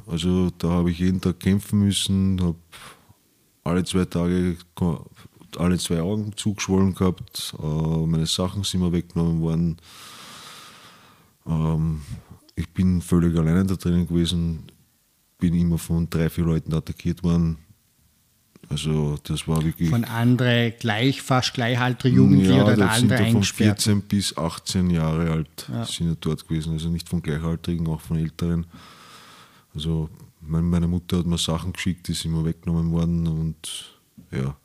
Also 0.06 0.50
da 0.58 0.68
habe 0.70 0.90
ich 0.90 0.98
jeden 0.98 1.20
Tag 1.20 1.38
kämpfen 1.38 1.80
müssen, 1.80 2.40
habe 2.42 2.56
alle 3.62 3.84
zwei 3.84 4.06
Tage, 4.06 4.56
alle 5.58 5.78
zwei 5.78 6.00
Augen 6.00 6.32
zugeschwollen 6.36 6.94
gehabt, 6.94 7.54
äh, 7.62 8.06
meine 8.06 8.26
Sachen 8.26 8.62
sind 8.64 8.80
mir 8.80 8.92
weggenommen 8.92 9.40
worden. 9.40 9.76
Ähm, 11.46 12.02
ich 12.56 12.68
bin 12.72 13.00
völlig 13.00 13.36
alleine 13.36 13.64
da 13.64 13.74
drinnen 13.74 14.06
gewesen, 14.06 14.64
bin 15.38 15.54
immer 15.54 15.78
von 15.78 16.08
drei, 16.10 16.28
vier 16.28 16.44
Leuten 16.44 16.74
attackiert 16.74 17.22
worden. 17.22 17.58
Also 18.68 19.16
das 19.24 19.48
war 19.48 19.64
wirklich. 19.64 19.90
Von 19.90 20.04
andere 20.04 20.72
gleich, 20.78 21.22
fast 21.22 21.54
gleichaltrige 21.54 22.16
Jugendliche 22.16 22.54
ja, 22.54 22.62
oder 22.64 22.76
da 22.76 22.94
sind 22.94 23.04
andere 23.04 23.18
ja 23.20 23.24
von 23.26 23.36
eingesperrt? 23.36 23.82
14 23.82 24.02
bis 24.02 24.36
18 24.36 24.90
Jahre 24.90 25.30
alt 25.30 25.68
Ja. 25.72 25.84
sind 25.84 26.08
ja 26.08 26.14
dort 26.20 26.46
gewesen. 26.46 26.74
Also 26.74 26.88
nicht 26.88 27.08
von 27.08 27.20
Gleichaltrigen, 27.22 27.86
auch 27.88 28.00
von 28.00 28.18
Älteren. 28.18 28.66
Also 29.74 30.08
mein- 30.40 30.68
meine 30.68 30.86
Mutter 30.86 31.18
hat 31.18 31.26
mir 31.26 31.38
Sachen 31.38 31.72
geschickt, 31.72 32.06
die 32.08 32.12
sind 32.14 32.32
mir 32.32 32.44
weggenommen 32.44 32.92
worden 32.92 33.26
und 33.26 33.98
ja. 34.30 34.56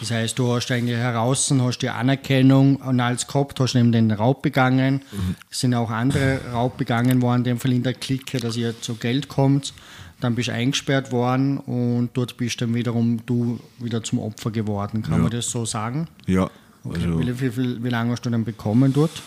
Das 0.00 0.10
heißt, 0.10 0.38
du 0.38 0.52
hast 0.52 0.70
eigentlich 0.70 0.96
heraus, 0.96 1.52
hast 1.58 1.78
die 1.78 1.88
Anerkennung 1.88 2.76
und 2.76 3.00
alles 3.00 3.26
gehabt, 3.26 3.58
hast 3.60 3.74
eben 3.74 3.92
den 3.92 4.10
Raub 4.10 4.42
begangen. 4.42 5.02
Mhm. 5.12 5.34
Es 5.50 5.60
sind 5.60 5.74
auch 5.74 5.90
andere 5.90 6.40
Raub 6.52 6.76
begangen 6.76 7.22
worden, 7.22 7.38
in 7.38 7.44
dem 7.44 7.58
Fall 7.60 7.72
in 7.72 7.82
der 7.82 7.94
Clique, 7.94 8.38
dass 8.38 8.56
ihr 8.56 8.80
zu 8.80 8.94
Geld 8.94 9.28
kommt. 9.28 9.72
Dann 10.20 10.34
bist 10.34 10.48
du 10.48 10.52
eingesperrt 10.52 11.12
worden 11.12 11.58
und 11.58 12.10
dort 12.14 12.36
bist 12.36 12.60
dann 12.60 12.74
wiederum 12.74 13.20
du 13.26 13.60
wieder 13.78 14.02
zum 14.02 14.18
Opfer 14.18 14.50
geworden. 14.50 15.02
Kann 15.02 15.12
Ja. 15.12 15.18
man 15.18 15.30
das 15.30 15.50
so 15.50 15.64
sagen? 15.64 16.08
Ja, 16.26 16.50
Okay. 16.86 17.00
also 17.02 17.18
wie, 17.20 17.40
wie, 17.40 17.56
wie, 17.56 17.84
wie 17.84 17.88
lange 17.88 18.12
hast 18.12 18.26
du 18.26 18.30
dann 18.30 18.44
bekommen 18.44 18.92
dort? 18.92 19.22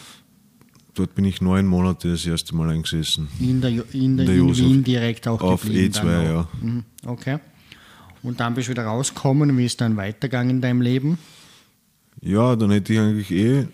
dort 0.94 1.14
bin 1.16 1.26
ich 1.26 1.42
neun 1.42 1.68
Monate 1.68 2.10
das 2.12 2.26
erste 2.26 2.56
Mal 2.56 2.70
eingesessen. 2.72 3.28
In, 3.40 3.62
der, 3.62 3.70
in, 3.94 4.18
der, 4.18 4.26
Der 4.26 4.36
in. 4.36 4.56
Wien 4.58 4.84
direkt 4.84 5.28
auch 5.28 5.40
Auf 5.42 5.62
geblieben 5.62 5.94
E2, 5.94 6.02
dann 6.04 6.26
ja. 6.26 6.48
Mhm, 6.62 6.84
Okay. 7.06 7.38
Und 8.24 8.40
dann 8.40 8.54
bist 8.54 8.68
du 8.68 8.72
wieder 8.72 8.86
rausgekommen. 8.86 9.58
Wie 9.58 9.66
ist 9.66 9.82
dann 9.82 9.98
weitergegangen 9.98 10.58
in 10.58 10.62
deinem 10.62 10.82
Leben? 10.82 11.18
Ja, 12.22 12.56
dann 12.56 12.72
hätte 12.72 12.94
ich 12.94 13.00
eigentlich 13.00 13.32
eh 13.32 13.68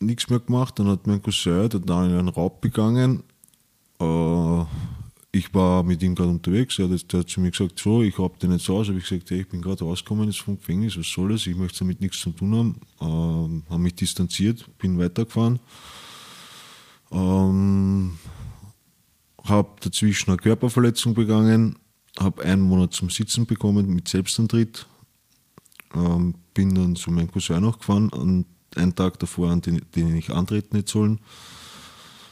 nichts 0.00 0.30
mehr 0.30 0.40
gemacht. 0.40 0.78
Dann 0.78 0.88
hat 0.88 1.06
mein 1.06 1.22
Cousin, 1.22 1.68
der 1.68 1.80
Daniel, 1.80 2.18
einen 2.18 2.28
Raub 2.28 2.60
begangen. 2.60 3.22
Äh, 4.00 4.64
ich 5.30 5.52
war 5.52 5.82
mit 5.82 6.02
ihm 6.02 6.14
gerade 6.14 6.30
unterwegs. 6.30 6.78
Er 6.78 6.88
hat 6.88 7.28
zu 7.28 7.40
mir 7.40 7.50
gesagt: 7.50 7.78
So, 7.78 8.02
ich 8.02 8.18
hab 8.18 8.38
den 8.38 8.52
jetzt 8.52 8.68
aus. 8.70 8.88
Habe 8.88 8.98
ich 8.98 9.08
gesagt: 9.08 9.30
hey, 9.30 9.42
Ich 9.42 9.48
bin 9.48 9.60
gerade 9.60 9.84
rausgekommen 9.84 10.26
jetzt 10.26 10.40
vom 10.40 10.56
Gefängnis. 10.58 10.98
Was 10.98 11.12
soll 11.12 11.30
das? 11.30 11.46
Ich 11.46 11.56
möchte 11.56 11.80
damit 11.80 12.00
nichts 12.00 12.20
zu 12.20 12.30
tun 12.30 12.54
haben. 12.56 12.80
Ähm, 13.00 13.62
habe 13.68 13.82
mich 13.82 13.94
distanziert, 13.94 14.66
bin 14.78 14.98
weitergefahren. 14.98 15.60
Ähm, 17.10 18.18
habe 19.44 19.68
dazwischen 19.80 20.30
eine 20.30 20.38
Körperverletzung 20.38 21.14
begangen. 21.14 21.76
Habe 22.18 22.42
einen 22.44 22.62
Monat 22.62 22.92
zum 22.94 23.10
Sitzen 23.10 23.46
bekommen 23.46 23.94
mit 23.94 24.08
Selbstantritt. 24.08 24.86
Ähm, 25.94 26.34
bin 26.54 26.74
dann 26.74 26.96
zu 26.96 27.10
meinem 27.10 27.30
Cousin 27.30 27.60
noch 27.62 27.78
gefahren, 27.78 28.12
an 28.12 28.44
einen 28.76 28.94
Tag 28.94 29.18
davor, 29.20 29.50
an 29.50 29.60
den, 29.62 29.80
den 29.94 30.16
ich 30.16 30.30
antreten 30.30 30.76
hätte 30.76 30.90
sollen. 30.90 31.20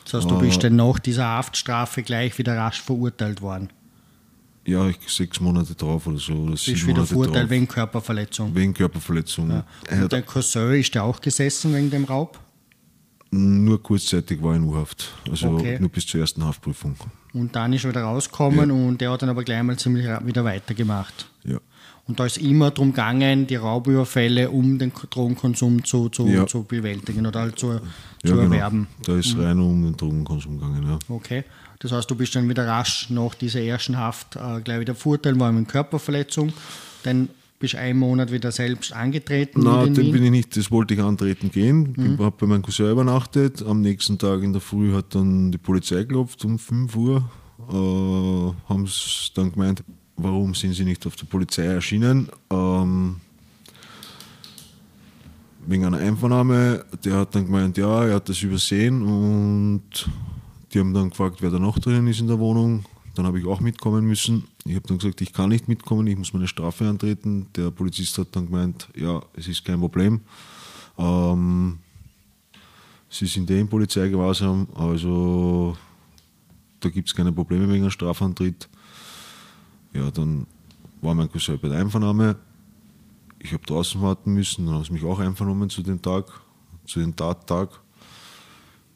Das 0.04 0.14
heißt, 0.14 0.30
du 0.30 0.36
Ah. 0.36 0.40
bist 0.40 0.62
dann 0.62 0.76
nach 0.76 0.98
dieser 0.98 1.26
Haftstrafe 1.26 2.02
gleich 2.02 2.36
wieder 2.38 2.56
rasch 2.56 2.80
verurteilt 2.82 3.40
worden. 3.42 3.70
Ja, 4.66 4.88
ich, 4.88 4.98
sechs 5.08 5.40
Monate 5.40 5.74
drauf 5.76 6.06
oder 6.08 6.18
so. 6.18 6.32
Oder 6.34 6.50
bist 6.52 6.64
sieben 6.64 6.80
wieder 6.82 6.92
Monate 6.94 7.06
verurteilt 7.08 7.44
drauf. 7.44 7.50
wegen 7.50 7.68
Körperverletzung. 7.68 8.54
wegen 8.54 8.74
Körperverletzung. 8.74 9.50
Er 9.50 10.02
Und 10.02 10.12
der 10.12 10.22
Cousin 10.22 10.72
ist 10.72 10.92
der 10.94 11.04
auch 11.04 11.20
gesessen 11.20 11.72
wegen 11.74 11.90
dem 11.90 12.04
Raub? 12.04 12.40
nur 13.32 13.82
kurzzeitig 13.82 14.40
war 14.42 14.52
er 14.52 14.56
in 14.56 14.64
U-Haft. 14.64 15.12
Also 15.28 15.48
Okay. 15.56 15.78
nur 15.80 15.88
bis 15.90 16.06
zur 16.06 16.20
ersten 16.20 16.44
Haftprüfung. 16.44 16.96
Und 17.36 17.54
dann 17.54 17.72
ist 17.74 17.84
er 17.84 17.90
wieder 17.90 18.02
rausgekommen 18.02 18.70
und 18.70 19.00
der 19.00 19.10
hat 19.10 19.20
dann 19.22 19.28
aber 19.28 19.44
gleich 19.44 19.62
mal 19.62 19.76
ziemlich 19.76 20.06
wieder 20.24 20.42
weitergemacht. 20.44 21.26
Ja. 21.44 21.58
Und 22.08 22.18
da 22.18 22.24
ist 22.24 22.38
immer 22.38 22.70
darum 22.70 22.92
gegangen, 22.92 23.46
die 23.46 23.56
Raubüberfälle 23.56 24.48
um 24.50 24.78
den 24.78 24.92
Drogenkonsum 25.10 25.84
zu, 25.84 26.08
zu, 26.08 26.26
Ja. 26.28 26.46
zu 26.46 26.62
bewältigen 26.62 27.26
oder 27.26 27.40
halt 27.40 27.58
zu, 27.58 27.72
Ja, 27.72 27.80
zu 28.24 28.32
genau. 28.32 28.42
erwerben. 28.42 28.86
Da 29.04 29.16
ist 29.16 29.36
rein 29.36 29.58
um 29.58 29.82
den 29.82 29.96
Drogenkonsum 29.96 30.58
gegangen. 30.58 30.86
Ja. 30.88 30.98
Okay. 31.14 31.44
Das 31.80 31.92
heißt, 31.92 32.10
du 32.10 32.14
bist 32.14 32.34
dann 32.34 32.48
wieder 32.48 32.66
rasch 32.66 33.10
nach 33.10 33.34
dieser 33.34 33.60
ersten 33.60 33.98
Haft 33.98 34.36
äh, 34.36 34.60
gleich 34.62 34.80
wieder 34.80 34.94
verurteilt 34.94 35.38
worden 35.38 35.58
mit 35.58 35.68
Körperverletzung. 35.68 36.52
Dann 37.02 37.28
bist 37.58 37.74
du 37.74 37.78
einen 37.78 37.98
Monat 37.98 38.30
wieder 38.32 38.52
selbst 38.52 38.92
angetreten. 38.92 39.60
Na, 39.62 39.82
wieder 39.82 39.86
in 39.86 39.94
den 39.94 40.04
Wien. 40.04 40.12
bin 40.12 40.24
ich 40.24 40.30
nicht, 40.30 40.56
das 40.56 40.70
wollte 40.70 40.94
ich 40.94 41.00
antreten 41.00 41.50
gehen. 41.50 41.94
Mhm. 41.96 42.14
Ich 42.14 42.20
habe 42.20 42.36
bei 42.38 42.46
meinem 42.46 42.62
Cousin 42.62 42.90
übernachtet. 42.90 43.64
Am 43.64 43.80
nächsten 43.80 44.18
Tag 44.18 44.42
in 44.42 44.52
der 44.52 44.60
Früh 44.60 44.92
hat 44.92 45.14
dann 45.14 45.52
die 45.52 45.58
Polizei 45.58 45.96
geklopft 45.96 46.44
um 46.44 46.58
5 46.58 46.96
Uhr. 46.96 47.30
Äh, 47.68 47.72
haben 48.68 48.84
es 48.84 49.30
dann 49.34 49.52
gemeint, 49.52 49.82
warum 50.16 50.54
sind 50.54 50.74
sie 50.74 50.84
nicht 50.84 51.06
auf 51.06 51.16
der 51.16 51.26
Polizei 51.26 51.64
erschienen? 51.64 52.28
Ähm, 52.50 53.16
wegen 55.66 55.84
einer 55.84 55.98
Einvernahme. 55.98 56.84
Der 57.04 57.16
hat 57.16 57.34
dann 57.34 57.46
gemeint, 57.46 57.76
ja, 57.76 58.04
er 58.04 58.16
hat 58.16 58.28
das 58.28 58.42
übersehen 58.42 59.02
und 59.02 60.08
die 60.72 60.78
haben 60.78 60.94
dann 60.94 61.10
gefragt, 61.10 61.38
wer 61.40 61.50
da 61.50 61.58
noch 61.58 61.78
drinnen 61.78 62.06
ist 62.06 62.20
in 62.20 62.28
der 62.28 62.38
Wohnung. 62.38 62.84
Dann 63.16 63.26
habe 63.26 63.40
ich 63.40 63.46
auch 63.46 63.60
mitkommen 63.60 64.06
müssen. 64.06 64.44
Ich 64.64 64.76
habe 64.76 64.86
dann 64.86 64.98
gesagt, 64.98 65.20
ich 65.22 65.32
kann 65.32 65.48
nicht 65.48 65.66
mitkommen, 65.66 66.06
ich 66.06 66.16
muss 66.16 66.32
meine 66.32 66.46
Strafe 66.46 66.88
antreten. 66.88 67.48
Der 67.56 67.70
Polizist 67.70 68.16
hat 68.18 68.28
dann 68.36 68.46
gemeint, 68.46 68.88
ja, 68.94 69.22
es 69.34 69.48
ist 69.48 69.64
kein 69.64 69.80
Problem. 69.80 70.20
Ähm, 70.98 71.78
Sie 73.08 73.26
sind 73.26 73.50
eh 73.50 73.60
im 73.60 73.68
Polizeigewahrsam, 73.68 74.66
also 74.74 75.76
da 76.80 76.88
gibt 76.90 77.08
es 77.08 77.14
keine 77.14 77.32
Probleme 77.32 77.68
wegen 77.68 77.84
einem 77.84 77.90
Strafantritt. 77.90 78.68
Ja, 79.92 80.10
dann 80.10 80.46
war 81.00 81.14
mein 81.14 81.30
Cousin 81.30 81.58
bei 81.58 81.68
der 81.68 81.78
Einvernahme. 81.78 82.36
Ich 83.38 83.52
habe 83.52 83.64
draußen 83.64 84.02
warten 84.02 84.34
müssen, 84.34 84.66
dann 84.66 84.74
haben 84.74 84.84
sie 84.84 84.92
mich 84.92 85.04
auch 85.04 85.18
einvernommen 85.18 85.70
zu 85.70 85.82
dem 85.82 86.02
Tag, 86.02 86.26
zu 86.84 87.00
dem 87.00 87.14
Tattag. 87.14 87.80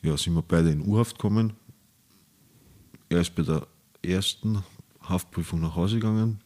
Ja, 0.02 0.16
sind 0.16 0.34
wir 0.34 0.42
beide 0.42 0.70
in 0.70 0.82
U-Haft 0.86 1.16
gekommen. 1.16 1.52
Er 3.08 3.20
ist 3.20 3.34
bei 3.34 3.42
der 3.42 3.66
ersten 4.02 4.62
Haftprüfung 5.02 5.60
nach 5.60 5.76
Hause 5.76 5.96
gegangen. 5.96 6.40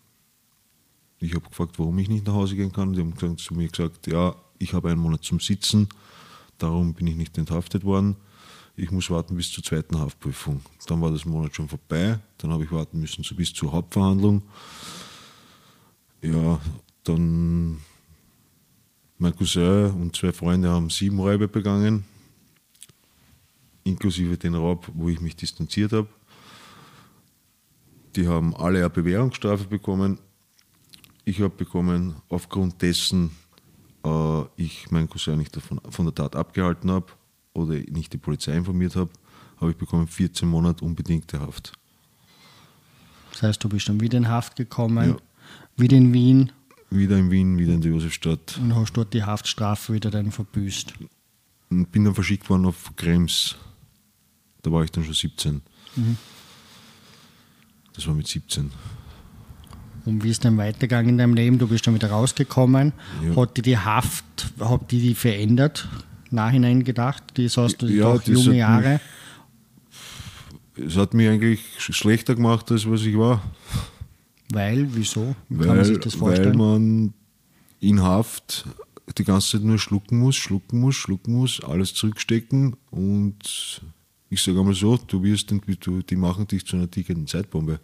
Ich 1.19 1.35
habe 1.35 1.49
gefragt, 1.49 1.79
warum 1.79 1.99
ich 1.99 2.09
nicht 2.09 2.27
nach 2.27 2.35
Hause 2.35 2.57
gehen 2.57 2.73
kann. 2.73 2.93
Die 2.93 3.01
haben 3.01 3.15
gesagt, 3.15 3.41
zu 3.41 3.55
mir 3.55 3.69
gesagt, 3.69 4.07
ja, 4.07 4.35
ich 4.59 4.75
habe 4.75 4.91
einen 4.91 5.01
Monat 5.01 5.25
zum 5.25 5.41
Sitzen, 5.41 5.89
darum 6.59 6.95
bin 6.95 7.07
ich 7.07 7.17
nicht 7.17 7.37
enthaftet 7.39 7.85
worden. 7.85 8.17
Ich 8.77 8.91
muss 8.91 9.09
warten 9.09 9.37
bis 9.37 9.53
zur 9.53 9.63
zweiten 9.63 9.99
Haftprüfung. 9.99 10.61
Dann 10.87 11.01
war 11.01 11.11
das 11.11 11.25
Monat 11.25 11.55
schon 11.55 11.69
vorbei. 11.69 12.19
Dann 12.39 12.51
habe 12.51 12.65
ich 12.65 12.73
warten 12.73 12.99
müssen 12.99 13.23
so 13.23 13.35
bis 13.35 13.53
zur 13.53 13.73
Hauptverhandlung. 13.73 14.43
Ja, 16.23 16.61
dann 17.05 17.79
mein 19.19 19.37
Cousin 19.37 19.93
und 19.93 20.17
zwei 20.17 20.33
Freunde 20.33 20.71
haben 20.71 20.91
sieben 20.91 21.21
Räuber 21.21 21.47
begangen, 21.47 22.05
inklusive 23.85 24.37
den 24.37 24.55
Raub, 24.55 24.91
wo 24.95 25.09
ich 25.09 25.21
mich 25.21 25.37
distanziert 25.37 25.93
habe. 25.93 26.09
Die 28.17 28.29
haben 28.29 28.55
alle 28.55 28.79
eine 28.81 28.91
Bewährungsstrafe 28.91 29.65
bekommen. 29.65 30.19
Ich 31.25 31.41
habe 31.41 31.51
bekommen, 31.55 32.17
aufgrund 32.29 32.81
dessen 32.83 33.31
äh, 34.05 34.43
ich 34.57 34.91
meinen 34.91 35.09
Cousin 35.09 35.39
nicht 35.39 35.57
davon, 35.57 35.81
von 35.89 36.05
der 36.05 36.15
Tat 36.15 36.37
abgehalten 36.37 36.91
habe 36.91 37.07
oder 37.55 37.75
nicht 37.75 38.13
die 38.13 38.19
Polizei 38.19 38.55
informiert 38.57 38.95
habe, 38.97 39.11
habe 39.61 39.71
ich 39.71 39.77
bekommen 39.77 40.07
14 40.07 40.47
Monate 40.49 40.85
unbedingte 40.85 41.41
Haft. 41.41 41.73
Das 43.33 43.43
heißt, 43.43 43.65
du 43.65 43.69
bist 43.69 43.89
dann 43.89 44.01
wieder 44.01 44.19
in 44.19 44.29
Haft 44.29 44.57
gekommen, 44.57 45.11
Ja. 45.11 45.17
wieder 45.77 45.97
in 45.97 46.13
Wien 46.13 46.53
Wieder 46.91 47.17
in 47.19 47.31
Wien, 47.31 47.59
wieder 47.59 47.73
in 47.73 47.81
der 47.81 47.91
Josefstadt. 47.91 48.59
und 48.61 48.75
hast 48.77 48.93
dort 48.93 49.13
die 49.15 49.25
Haftstrafe 49.25 49.95
wieder 49.95 50.11
dann 50.11 50.31
verbüßt. 50.31 50.95
Und 51.71 51.91
bin 51.91 52.05
dann 52.05 52.15
verschickt 52.15 52.49
worden 52.49 52.67
auf 52.67 52.93
Krems. 52.95 53.57
Da 54.63 54.71
war 54.71 54.85
ich 54.85 54.91
dann 54.93 55.03
schon 55.05 55.15
17. 55.15 55.63
Das 57.95 58.07
war 58.07 58.15
mit 58.15 58.27
17. 58.27 58.71
Und 60.05 60.23
wie 60.23 60.31
ist 60.31 60.45
dann 60.45 60.59
weitergegangen 60.59 61.11
in 61.11 61.19
deinem 61.19 61.35
Leben? 61.35 61.59
Du 61.59 61.69
bist 61.69 61.87
dann 61.87 61.95
wieder 61.95 62.11
rausgekommen. 62.11 62.93
Ja. 63.25 63.37
Hat 63.37 63.57
die 63.57 63.63
die 63.63 63.79
Haft, 63.79 64.25
hat 64.61 64.91
die 64.91 65.01
die 65.01 65.15
verändert? 65.15 65.89
Nachhinein 66.31 66.85
gedacht? 66.85 67.23
Das 67.35 67.57
hast 67.57 67.79
du 67.79 67.87
Ja, 67.87 68.13
doch 68.15 68.23
junge 68.25 68.57
Jahre. 68.57 69.01
Es 70.77 70.97
hat 70.97 71.15
mich 71.15 71.29
eigentlich 71.29 71.61
schlechter 71.79 72.35
gemacht, 72.35 72.71
als 72.73 72.89
was 72.91 73.03
ich 73.03 73.17
war. 73.17 73.43
Weil, 74.51 74.89
wieso? 74.95 75.35
Wie 75.49 75.59
kann 75.59 75.69
man 75.69 75.77
Weil, 75.79 75.85
sich 75.85 75.99
das 76.01 76.15
weil 76.15 76.35
vorstellen? 76.35 76.59
man 76.59 77.15
in 77.81 78.03
Haft 78.03 78.67
die 79.17 79.25
ganze 79.25 79.53
Zeit 79.53 79.63
nur 79.63 79.79
schlucken 79.79 80.19
muss, 80.19 80.37
schlucken 80.37 80.81
muss, 80.81 80.97
schlucken 80.97 81.35
muss, 81.35 81.63
alles 81.63 81.95
zurückstecken 81.95 82.77
und 82.91 83.83
ich 84.35 84.43
sage 84.43 84.59
einmal 84.59 84.75
so, 84.75 84.97
du 84.97 85.23
wirst, 85.23 85.51
du, 85.51 86.03
die 86.03 86.17
machen 86.17 86.47
dich 86.47 86.67
zu 86.67 86.77
einer 86.77 86.91
tickenden 86.91 87.27
Zeitbombe. 87.27 87.81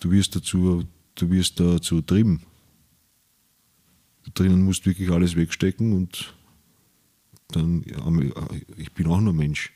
Du 0.00 0.10
wirst 0.10 0.34
dazu, 0.34 0.84
du 1.14 1.30
wirst 1.30 1.60
dazu 1.60 2.00
trieben. 2.00 2.42
Da 4.24 4.30
drinnen 4.34 4.62
musst 4.62 4.84
du 4.84 4.90
wirklich 4.90 5.10
alles 5.10 5.36
wegstecken 5.36 5.92
und 5.92 6.34
dann, 7.48 7.84
ich 8.76 8.92
bin 8.94 9.06
auch 9.08 9.20
nur 9.20 9.34
Mensch. 9.34 9.72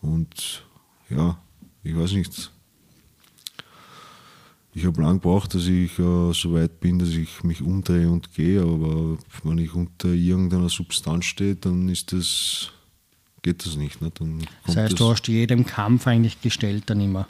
Und 0.00 0.64
ja, 1.10 1.42
ich 1.82 1.96
weiß 1.96 2.12
nicht. 2.12 2.52
Ich 4.76 4.84
habe 4.86 5.02
lang 5.02 5.20
gebraucht, 5.20 5.54
dass 5.54 5.66
ich 5.66 5.98
äh, 5.98 6.32
so 6.32 6.52
weit 6.52 6.80
bin, 6.80 6.98
dass 6.98 7.10
ich 7.10 7.44
mich 7.44 7.62
umdrehe 7.62 8.10
und 8.10 8.34
gehe, 8.34 8.60
aber 8.60 9.18
wenn 9.44 9.58
ich 9.58 9.72
unter 9.74 10.08
irgendeiner 10.08 10.68
Substanz 10.68 11.26
stehe, 11.26 11.54
dann 11.54 11.88
ist 11.88 12.12
das, 12.12 12.72
geht 13.44 13.64
das 13.64 13.76
nicht. 13.76 14.02
Ne? 14.02 14.10
Dann 14.18 14.42
Das 14.66 14.76
heißt, 14.76 14.98
du 14.98 15.08
hast 15.10 15.28
jedem 15.28 15.64
Kampf 15.64 16.08
eigentlich 16.08 16.40
gestellt 16.42 16.84
dann 16.86 17.00
immer. 17.00 17.28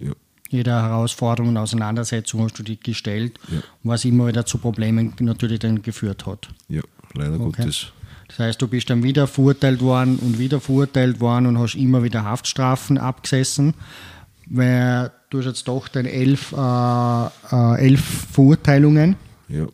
ja. 0.00 0.12
jeder 0.50 0.80
Herausforderung 0.82 1.50
und 1.50 1.56
Auseinandersetzung 1.58 2.40
hast 2.44 2.58
du 2.58 2.62
dich 2.62 2.80
gestellt, 2.80 3.38
Ja. 3.52 3.58
was 3.82 4.06
immer 4.06 4.28
wieder 4.28 4.46
zu 4.46 4.56
Problemen 4.56 5.12
natürlich 5.20 5.58
dann 5.58 5.82
geführt 5.82 6.24
hat. 6.24 6.48
Ja, 6.70 6.80
leider 7.12 7.34
Okay. 7.38 7.62
Gottes. 7.64 7.88
Das 8.28 8.38
heißt, 8.38 8.62
du 8.62 8.68
bist 8.68 8.88
dann 8.88 9.02
wieder 9.02 9.26
verurteilt 9.26 9.80
worden 9.82 10.18
und 10.18 10.38
wieder 10.38 10.60
verurteilt 10.60 11.20
worden 11.20 11.46
und 11.46 11.58
hast 11.58 11.74
immer 11.74 12.02
wieder 12.02 12.24
Haftstrafen 12.24 12.96
abgesessen. 12.98 13.74
Weil 14.46 15.10
du 15.30 15.38
hast 15.38 15.46
jetzt 15.46 15.68
doch 15.68 15.88
dann 15.88 16.06
elf, 16.06 16.52
äh, 16.52 16.56
äh, 16.56 17.86
elf 17.86 18.00
Verurteilungen, 18.32 19.16
Ja. 19.48 19.66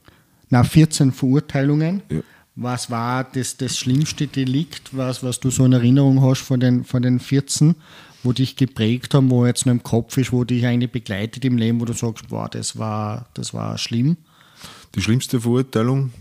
na 0.50 0.64
14 0.64 1.12
Verurteilungen. 1.12 2.02
Ja. 2.10 2.20
Was 2.56 2.90
war 2.90 3.24
das, 3.24 3.56
das 3.56 3.76
schlimmste 3.76 4.26
Delikt, 4.28 4.96
was, 4.96 5.22
was 5.24 5.40
du 5.40 5.50
so 5.50 5.64
in 5.64 5.72
Erinnerung 5.72 6.22
hast 6.22 6.42
von 6.42 6.60
den, 6.60 6.84
von 6.84 7.02
den 7.02 7.18
14, 7.18 7.74
wo 8.22 8.32
dich 8.32 8.54
geprägt 8.56 9.12
haben, 9.14 9.28
wo 9.30 9.44
jetzt 9.44 9.66
noch 9.66 9.72
im 9.72 9.82
Kopf 9.82 10.16
ist, 10.18 10.32
wo 10.32 10.44
dich 10.44 10.64
eigentlich 10.64 10.92
begleitet 10.92 11.44
im 11.44 11.56
Leben, 11.58 11.80
wo 11.80 11.84
du 11.84 11.92
sagst, 11.92 12.28
boah, 12.28 12.48
das 12.48 12.78
war, 12.78 13.26
das 13.34 13.54
war 13.54 13.76
schlimm? 13.76 14.16
Die 14.94 15.02
schlimmste 15.02 15.40
Verurteilung, 15.40 16.12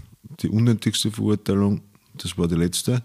die 0.41 0.49
unnötigste 0.49 1.11
Verurteilung, 1.11 1.81
das 2.17 2.35
war 2.37 2.47
die 2.47 2.55
letzte. 2.55 3.03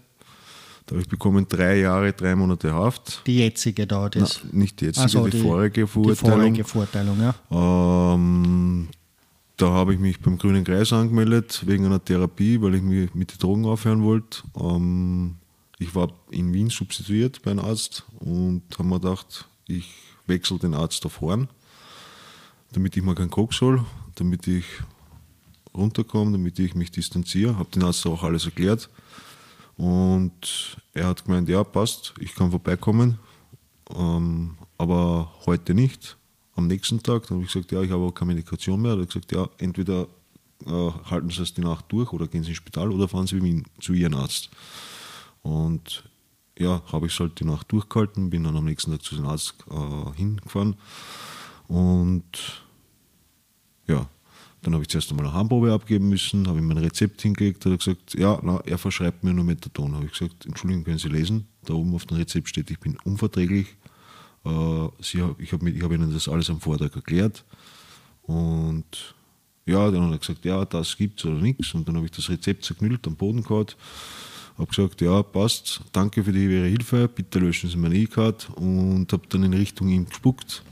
Da 0.87 0.93
habe 0.95 1.01
ich 1.01 1.07
bekommen 1.07 1.45
drei 1.47 1.81
Jahre, 1.81 2.11
drei 2.13 2.35
Monate 2.35 2.73
Haft. 2.73 3.21
Die 3.27 3.37
jetzige 3.37 3.85
da, 3.85 4.09
das. 4.09 4.41
Na, 4.51 4.59
nicht 4.59 4.81
die 4.81 4.85
jetzige, 4.85 5.07
so, 5.07 5.27
die, 5.27 5.39
vorherige 5.39 5.81
Die 5.81 5.87
Verurteilung. 5.87 6.31
vorherige 6.31 6.63
Verurteilung, 6.63 7.21
ja. 7.21 7.35
Ähm, 8.15 8.87
da 9.59 9.71
habe 9.71 9.93
ich 9.93 9.99
mich 9.99 10.19
beim 10.21 10.37
Grünen 10.37 10.63
Kreis 10.63 10.93
angemeldet 10.93 11.63
wegen 11.65 11.85
einer 11.85 12.03
Therapie, 12.03 12.61
weil 12.61 12.75
ich 12.75 12.81
mich 12.81 13.13
mit 13.13 13.33
den 13.33 13.39
Drogen 13.39 13.65
aufhören 13.65 14.03
wollte. 14.03 14.41
Ähm, 14.57 15.35
ich 15.79 15.93
war 15.93 16.13
in 16.31 16.53
Wien 16.53 16.69
substituiert 16.69 17.41
bei 17.41 17.51
einem 17.51 17.65
Arzt 17.65 18.05
und 18.19 18.63
habe 18.73 18.87
mir 18.87 18.99
gedacht, 18.99 19.47
ich 19.67 19.93
wechsle 20.27 20.59
den 20.59 20.73
Arzt 20.73 21.05
auf 21.05 21.19
Horn, 21.19 21.49
damit 22.71 22.95
ich 22.95 23.03
mal 23.03 23.15
keinen 23.15 23.29
Koks 23.29 23.59
hole, 23.59 23.83
damit 24.15 24.47
ich 24.47 24.65
runterkomme, 25.73 26.31
damit 26.31 26.57
ich 26.59 26.73
mich 26.73 26.91
distanziere. 26.91 27.57
Habe 27.57 27.69
den 27.69 27.83
Arzt 27.83 28.05
auch 28.05 28.23
alles 28.23 28.45
erklärt 28.45 28.89
und 29.75 30.77
er 30.93 31.07
hat 31.07 31.25
gemeint, 31.25 31.49
ja 31.49 31.65
passt, 31.65 32.13
ich 32.19 32.33
kann 32.33 32.51
vorbeikommen, 32.51 33.19
ähm, 33.93 34.57
aber 34.77 35.33
heute 35.45 35.73
nicht. 35.73 36.18
Am 36.59 36.67
nächsten 36.67 37.01
Tag, 37.01 37.27
dann 37.27 37.37
habe 37.37 37.45
ich 37.45 37.53
gesagt, 37.53 37.71
ja, 37.71 37.81
ich 37.81 37.89
habe 37.89 38.03
auch 38.03 38.11
keine 38.11 38.33
Medikation 38.33 38.81
mehr. 38.81 38.91
Er 38.91 39.01
hat 39.01 39.07
gesagt, 39.07 39.31
ja, 39.31 39.47
entweder 39.59 40.07
äh, 40.65 40.91
halten 41.09 41.29
Sie 41.29 41.41
es 41.41 41.53
die 41.53 41.61
Nacht 41.61 41.85
durch 41.87 42.11
oder 42.11 42.27
gehen 42.27 42.43
Sie 42.43 42.49
ins 42.49 42.57
Spital 42.57 42.91
oder 42.91 43.07
fahren 43.07 43.27
Sie 43.27 43.35
mit 43.35 43.45
ihm 43.45 43.63
zu 43.79 43.93
Ihrem 43.93 44.15
Arzt. 44.15 44.49
Und 45.41 46.03
ja, 46.57 46.81
habe 46.91 47.07
ich 47.07 47.13
es 47.13 47.19
halt 47.21 47.39
die 47.39 47.45
Nacht 47.45 47.71
durchgehalten, 47.71 48.29
bin 48.29 48.43
dann 48.43 48.57
am 48.57 48.65
nächsten 48.65 48.91
Tag 48.91 49.03
zu 49.03 49.15
dem 49.15 49.25
Arzt 49.25 49.55
äh, 49.71 50.17
hingefahren 50.17 50.75
und 51.69 52.63
ja, 53.87 54.05
dann 54.61 54.73
habe 54.73 54.83
ich 54.83 54.89
zuerst 54.89 55.09
einmal 55.11 55.27
eine 55.27 55.33
Harnprobe 55.33 55.71
abgeben 55.71 56.09
müssen, 56.09 56.47
habe 56.47 56.59
ihm 56.59 56.67
mein 56.67 56.77
Rezept 56.77 57.21
hingelegt, 57.21 57.65
hat 57.65 57.71
er 57.71 57.77
gesagt, 57.77 58.15
ja, 58.15 58.39
na, 58.43 58.59
er 58.65 58.77
verschreibt 58.77 59.23
mir 59.23 59.33
nur 59.33 59.45
Methadon. 59.45 59.95
Habe 59.95 60.05
ich 60.05 60.11
gesagt, 60.11 60.45
Entschuldigung, 60.45 60.83
können 60.83 60.97
Sie 60.97 61.07
lesen? 61.07 61.47
Da 61.63 61.73
oben 61.73 61.95
auf 61.95 62.05
dem 62.05 62.17
Rezept 62.17 62.49
steht, 62.49 62.69
ich 62.69 62.79
bin 62.79 62.97
unverträglich. 63.05 63.67
Äh, 64.45 64.87
Sie, 65.01 65.23
ich 65.37 65.51
habe 65.51 65.71
hab 65.81 65.91
Ihnen 65.91 66.13
das 66.13 66.27
alles 66.27 66.49
am 66.49 66.59
Vortag 66.59 66.95
erklärt. 66.95 67.43
Und 68.23 69.15
ja, 69.65 69.89
dann 69.91 70.05
hat 70.05 70.11
er 70.11 70.17
gesagt, 70.19 70.45
ja, 70.45 70.65
das 70.65 70.97
gibt's 70.97 71.25
oder 71.25 71.39
nichts. 71.39 71.73
Und 71.73 71.87
dann 71.87 71.95
habe 71.95 72.05
ich 72.05 72.11
das 72.11 72.29
Rezept 72.29 72.65
zerknüllt, 72.65 73.05
am 73.07 73.15
Boden 73.15 73.43
gehabt. 73.43 73.77
Habe 74.57 74.67
gesagt, 74.67 75.01
ja, 75.01 75.23
passt, 75.23 75.81
danke 75.93 76.23
für 76.23 76.33
die 76.33 76.43
Ihre 76.43 76.67
Hilfe, 76.67 77.07
bitte 77.07 77.39
löschen 77.39 77.69
Sie 77.69 77.77
meine 77.77 77.95
E-Card. 77.95 78.49
Und 78.55 79.11
habe 79.13 79.27
dann 79.29 79.43
in 79.43 79.53
Richtung 79.53 79.89
ihm 79.89 80.07
gespuckt. 80.07 80.63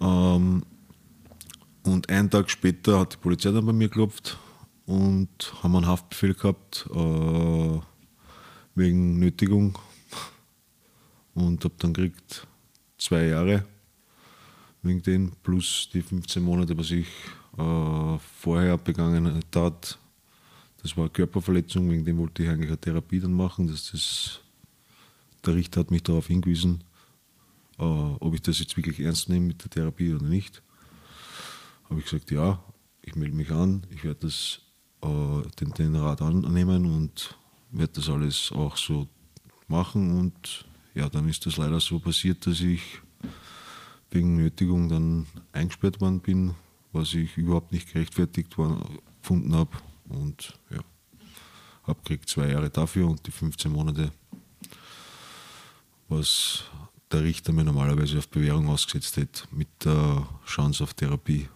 Ähm, 0.00 0.62
und 1.82 2.08
einen 2.08 2.30
Tag 2.30 2.50
später 2.50 3.00
hat 3.00 3.14
die 3.14 3.16
Polizei 3.18 3.50
dann 3.50 3.66
bei 3.66 3.72
mir 3.72 3.88
geklopft 3.88 4.38
und 4.86 5.28
haben 5.62 5.76
einen 5.76 5.86
Haftbefehl 5.86 6.34
gehabt 6.34 6.88
äh, 6.94 7.78
wegen 8.74 9.18
Nötigung. 9.18 9.78
Und 11.38 11.64
habe 11.64 11.74
dann 11.78 11.92
gekriegt 11.92 12.46
zwei 12.98 13.26
Jahre 13.26 13.64
wegen 14.82 15.02
den 15.02 15.32
plus 15.42 15.88
die 15.92 16.02
15 16.02 16.42
Monate, 16.42 16.76
was 16.76 16.90
ich 16.90 17.06
äh, 17.56 18.18
vorher 18.40 18.78
begangen 18.78 19.40
tat. 19.50 19.98
Das 20.82 20.96
war 20.96 21.04
eine 21.04 21.10
Körperverletzung, 21.10 21.90
wegen 21.90 22.04
dem 22.04 22.18
wollte 22.18 22.42
ich 22.42 22.48
eigentlich 22.48 22.70
eine 22.70 22.80
Therapie 22.80 23.20
dann 23.20 23.32
machen. 23.32 23.66
Das, 23.66 23.90
das, 23.90 24.40
der 25.44 25.54
Richter 25.54 25.80
hat 25.80 25.90
mich 25.90 26.02
darauf 26.02 26.28
hingewiesen, 26.28 26.84
äh, 27.78 27.82
ob 27.82 28.34
ich 28.34 28.42
das 28.42 28.58
jetzt 28.60 28.76
wirklich 28.76 29.00
ernst 29.00 29.28
nehme 29.28 29.46
mit 29.46 29.62
der 29.62 29.70
Therapie 29.70 30.12
oder 30.12 30.26
nicht 30.26 30.62
habe 31.88 32.00
ich 32.00 32.06
gesagt, 32.06 32.30
ja, 32.30 32.62
ich 33.02 33.16
melde 33.16 33.36
mich 33.36 33.50
an, 33.50 33.86
ich 33.90 34.04
werde 34.04 34.20
das, 34.20 34.60
äh, 35.02 35.42
den, 35.60 35.72
den 35.72 35.96
Rat 35.96 36.20
annehmen 36.22 36.86
und 36.86 37.36
werde 37.70 37.94
das 37.94 38.08
alles 38.08 38.52
auch 38.52 38.76
so 38.76 39.08
machen. 39.66 40.18
Und 40.18 40.66
ja, 40.98 41.08
dann 41.08 41.28
ist 41.28 41.46
das 41.46 41.56
leider 41.56 41.78
so 41.78 42.00
passiert, 42.00 42.44
dass 42.46 42.60
ich 42.60 42.82
wegen 44.10 44.36
Nötigung 44.36 44.88
dann 44.88 45.26
eingesperrt 45.52 46.00
worden 46.00 46.20
bin, 46.20 46.54
was 46.92 47.14
ich 47.14 47.36
überhaupt 47.36 47.72
nicht 47.72 47.92
gerechtfertigt 47.92 48.58
war, 48.58 48.84
gefunden 49.22 49.54
habe. 49.54 49.70
Und 50.08 50.58
ja, 50.70 50.80
habe 51.84 52.00
gekriegt 52.02 52.28
zwei 52.28 52.50
Jahre 52.50 52.68
dafür 52.68 53.08
und 53.08 53.24
die 53.26 53.30
15 53.30 53.70
Monate, 53.70 54.10
was 56.08 56.64
der 57.12 57.22
Richter 57.22 57.52
mir 57.52 57.64
normalerweise 57.64 58.18
auf 58.18 58.28
Bewährung 58.28 58.68
ausgesetzt 58.68 59.16
hätte, 59.18 59.42
mit 59.52 59.68
der 59.84 60.26
Chance 60.46 60.82
auf 60.82 60.94
Therapie. 60.94 61.48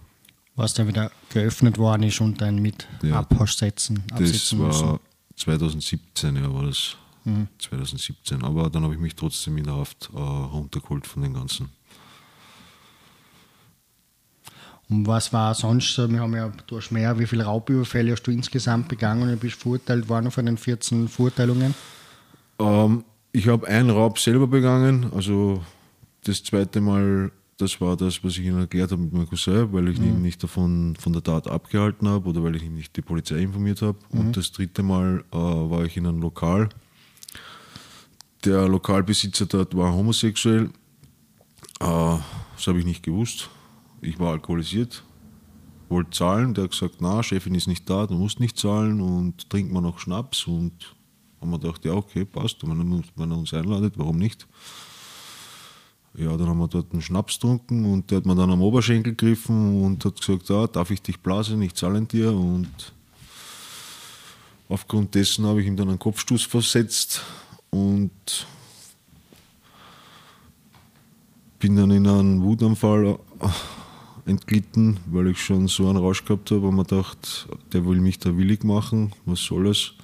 Was 0.54 0.74
dann 0.74 0.86
wieder 0.86 1.10
geöffnet 1.30 1.78
worden 1.78 2.04
ist 2.04 2.20
und 2.20 2.40
dann 2.40 2.60
mit 2.60 2.86
Ja. 3.02 3.20
Absetzen, 3.20 4.04
Das 4.08 4.56
war 4.56 4.66
müssen. 4.68 5.00
2017, 5.34 6.36
ja, 6.36 6.52
war 6.52 6.66
das. 6.66 6.96
2017. 7.58 8.42
Aber 8.42 8.70
dann 8.70 8.84
habe 8.84 8.94
ich 8.94 9.00
mich 9.00 9.14
trotzdem 9.14 9.56
in 9.58 9.64
der 9.64 9.76
Haft 9.76 10.10
äh, 10.14 10.18
runtergeholt 10.18 11.06
von 11.06 11.22
den 11.22 11.34
ganzen. 11.34 11.70
Und 14.88 15.06
was 15.06 15.32
war 15.32 15.54
sonst 15.54 15.94
so? 15.94 16.10
Wir 16.10 16.20
haben 16.20 16.34
ja, 16.34 16.52
du 16.66 16.76
hast 16.76 16.90
mehr, 16.90 17.18
wie 17.18 17.26
viele 17.26 17.44
Raubüberfälle 17.44 18.12
hast 18.12 18.24
du 18.24 18.30
insgesamt 18.30 18.88
begangen 18.88 19.30
und 19.30 19.40
bist 19.40 19.60
verurteilt 19.60 20.08
worden 20.08 20.30
von 20.30 20.44
den 20.44 20.58
14 20.58 21.08
Verurteilungen? 21.08 21.74
Ähm, 22.58 23.04
ich 23.32 23.48
habe 23.48 23.66
einen 23.66 23.90
Raub 23.90 24.18
selber 24.18 24.46
begangen. 24.46 25.10
Also 25.14 25.62
das 26.24 26.42
zweite 26.42 26.82
Mal, 26.82 27.32
das 27.56 27.80
war 27.80 27.96
das, 27.96 28.22
was 28.22 28.32
ich 28.36 28.44
Ihnen 28.44 28.58
erklärt 28.58 28.92
habe 28.92 29.02
mit 29.02 29.12
meinem 29.14 29.28
Cousin, 29.28 29.72
weil 29.72 29.88
ich 29.88 29.98
ihn 29.98 30.20
nicht 30.20 30.42
davon 30.42 30.94
von 30.98 31.12
der 31.14 31.22
Tat 31.22 31.48
abgehalten 31.48 32.06
habe 32.08 32.28
oder 32.28 32.42
weil 32.42 32.56
ich 32.56 32.64
ihn 32.64 32.74
nicht 32.74 32.94
die 32.94 33.02
Polizei 33.02 33.38
informiert 33.38 33.80
habe. 33.80 33.98
Und 34.10 34.36
das 34.36 34.52
dritte 34.52 34.82
Mal 34.82 35.24
äh, 35.32 35.36
war 35.36 35.84
ich 35.84 35.96
in 35.96 36.06
einem 36.06 36.20
Lokal. 36.20 36.68
Der 38.44 38.66
Lokalbesitzer 38.66 39.46
dort 39.46 39.76
war 39.76 39.92
homosexuell. 39.92 40.64
Äh, 41.78 42.18
das 42.56 42.66
habe 42.66 42.80
ich 42.80 42.84
nicht 42.84 43.04
gewusst. 43.04 43.48
Ich 44.00 44.18
war 44.18 44.32
alkoholisiert, 44.32 45.04
wollte 45.88 46.10
zahlen. 46.10 46.52
Der 46.52 46.64
hat 46.64 46.72
gesagt, 46.72 46.96
na, 46.98 47.22
Chefin 47.22 47.54
ist 47.54 47.68
nicht 47.68 47.88
da, 47.88 48.06
du 48.06 48.14
musst 48.14 48.40
nicht 48.40 48.58
zahlen 48.58 49.00
und 49.00 49.48
trinkt 49.48 49.72
man 49.72 49.84
noch 49.84 50.00
Schnaps. 50.00 50.48
Und 50.48 50.96
haben 51.40 51.52
wir 51.52 51.60
gedacht, 51.60 51.84
ja, 51.84 51.92
okay, 51.92 52.24
passt. 52.24 52.64
Und 52.64 52.76
wenn 53.16 53.30
er, 53.30 53.38
uns 53.38 53.54
einladet, 53.54 53.94
warum 53.96 54.18
nicht? 54.18 54.48
Ja, 56.14 56.36
dann 56.36 56.48
haben 56.48 56.58
wir 56.58 56.68
dort 56.68 56.92
einen 56.92 57.00
Schnaps 57.00 57.34
getrunken 57.34 57.84
und 57.84 58.10
der 58.10 58.18
hat 58.18 58.26
mir 58.26 58.34
dann 58.34 58.50
am 58.50 58.60
Oberschenkel 58.60 59.14
gegriffen 59.14 59.82
und 59.82 60.04
hat 60.04 60.18
gesagt, 60.18 60.48
ja, 60.48 60.66
darf 60.66 60.90
ich 60.90 61.00
dich 61.00 61.20
blasen, 61.20 61.62
ich 61.62 61.74
zahle 61.74 62.02
dir. 62.02 62.32
Und 62.32 62.92
aufgrund 64.68 65.14
dessen 65.14 65.46
habe 65.46 65.60
ich 65.60 65.66
ihm 65.68 65.76
dann 65.76 65.88
einen 65.88 66.00
Kopfstoß 66.00 66.42
versetzt 66.42 67.22
und 67.72 68.46
bin 71.58 71.76
dann 71.76 71.90
in 71.90 72.06
einen 72.06 72.42
Wutanfall 72.42 73.18
äh, 73.40 74.30
entglitten, 74.30 74.98
weil 75.06 75.28
ich 75.28 75.40
schon 75.40 75.68
so 75.68 75.88
einen 75.88 75.98
Rausch 75.98 76.24
gehabt 76.24 76.50
habe 76.50 76.68
und 76.68 76.76
mir 76.76 76.84
gedacht, 76.84 77.48
der 77.72 77.84
will 77.86 78.00
mich 78.00 78.18
da 78.18 78.36
willig 78.36 78.62
machen, 78.62 79.12
was 79.24 79.40
soll 79.40 79.68
es? 79.68 79.94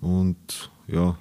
Und 0.00 0.70
ja, 0.86 1.16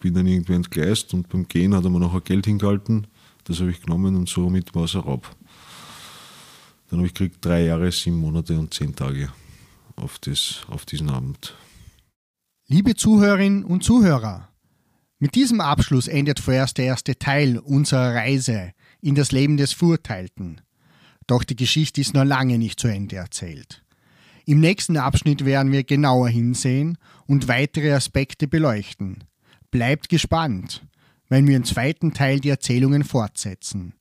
bin 0.00 0.14
dann 0.14 0.26
irgendwie 0.26 0.54
entgleist 0.54 1.12
und 1.14 1.28
beim 1.28 1.48
Gehen 1.48 1.74
hat 1.74 1.84
er 1.84 1.90
mir 1.90 2.00
noch 2.00 2.14
ein 2.14 2.24
Geld 2.24 2.46
hingehalten. 2.46 3.06
Das 3.44 3.60
habe 3.60 3.70
ich 3.70 3.82
genommen 3.82 4.16
und 4.16 4.28
somit 4.28 4.74
war 4.74 4.84
es 4.84 4.94
ein 4.94 5.00
Raub. 5.00 5.34
Dann 6.88 7.00
habe 7.00 7.06
ich 7.06 7.14
gekriegt 7.14 7.44
drei 7.44 7.64
Jahre, 7.64 7.90
sieben 7.90 8.18
Monate 8.18 8.58
und 8.58 8.72
zehn 8.72 8.94
Tage 8.94 9.30
auf, 9.96 10.18
das, 10.20 10.60
auf 10.68 10.84
diesen 10.84 11.10
Abend. 11.10 11.56
Liebe 12.68 12.94
Zuhörerinnen 12.94 13.64
und 13.64 13.82
Zuhörer, 13.82 14.48
mit 15.24 15.36
diesem 15.36 15.62
Abschluss 15.62 16.06
endet 16.06 16.38
vorerst 16.38 16.76
der 16.76 16.84
erste 16.84 17.18
Teil 17.18 17.56
unserer 17.56 18.14
Reise 18.14 18.74
in 19.00 19.14
das 19.14 19.32
Leben 19.32 19.56
des 19.56 19.72
Verurteilten. 19.72 20.60
Doch 21.26 21.44
die 21.44 21.56
Geschichte 21.56 22.02
ist 22.02 22.12
noch 22.12 22.26
lange 22.26 22.58
nicht 22.58 22.78
zu 22.78 22.88
Ende 22.88 23.16
erzählt. 23.16 23.82
Im 24.44 24.60
nächsten 24.60 24.98
Abschnitt 24.98 25.46
werden 25.46 25.72
wir 25.72 25.82
genauer 25.82 26.28
hinsehen 26.28 26.98
und 27.26 27.48
weitere 27.48 27.94
Aspekte 27.94 28.46
beleuchten. 28.46 29.24
Bleibt 29.70 30.10
gespannt, 30.10 30.86
wenn 31.30 31.46
wir 31.46 31.56
im 31.56 31.64
zweiten 31.64 32.12
Teil 32.12 32.38
die 32.38 32.50
Erzählungen 32.50 33.02
fortsetzen. 33.02 33.94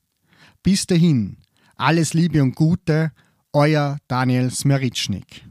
Bis 0.61 0.87
dahin, 0.87 1.37
alles 1.77 2.13
Liebe 2.13 2.43
und 2.43 2.53
Gute, 2.53 3.13
euer 3.53 3.97
Daniel 4.09 4.51
Smeritschnik. 4.51 5.45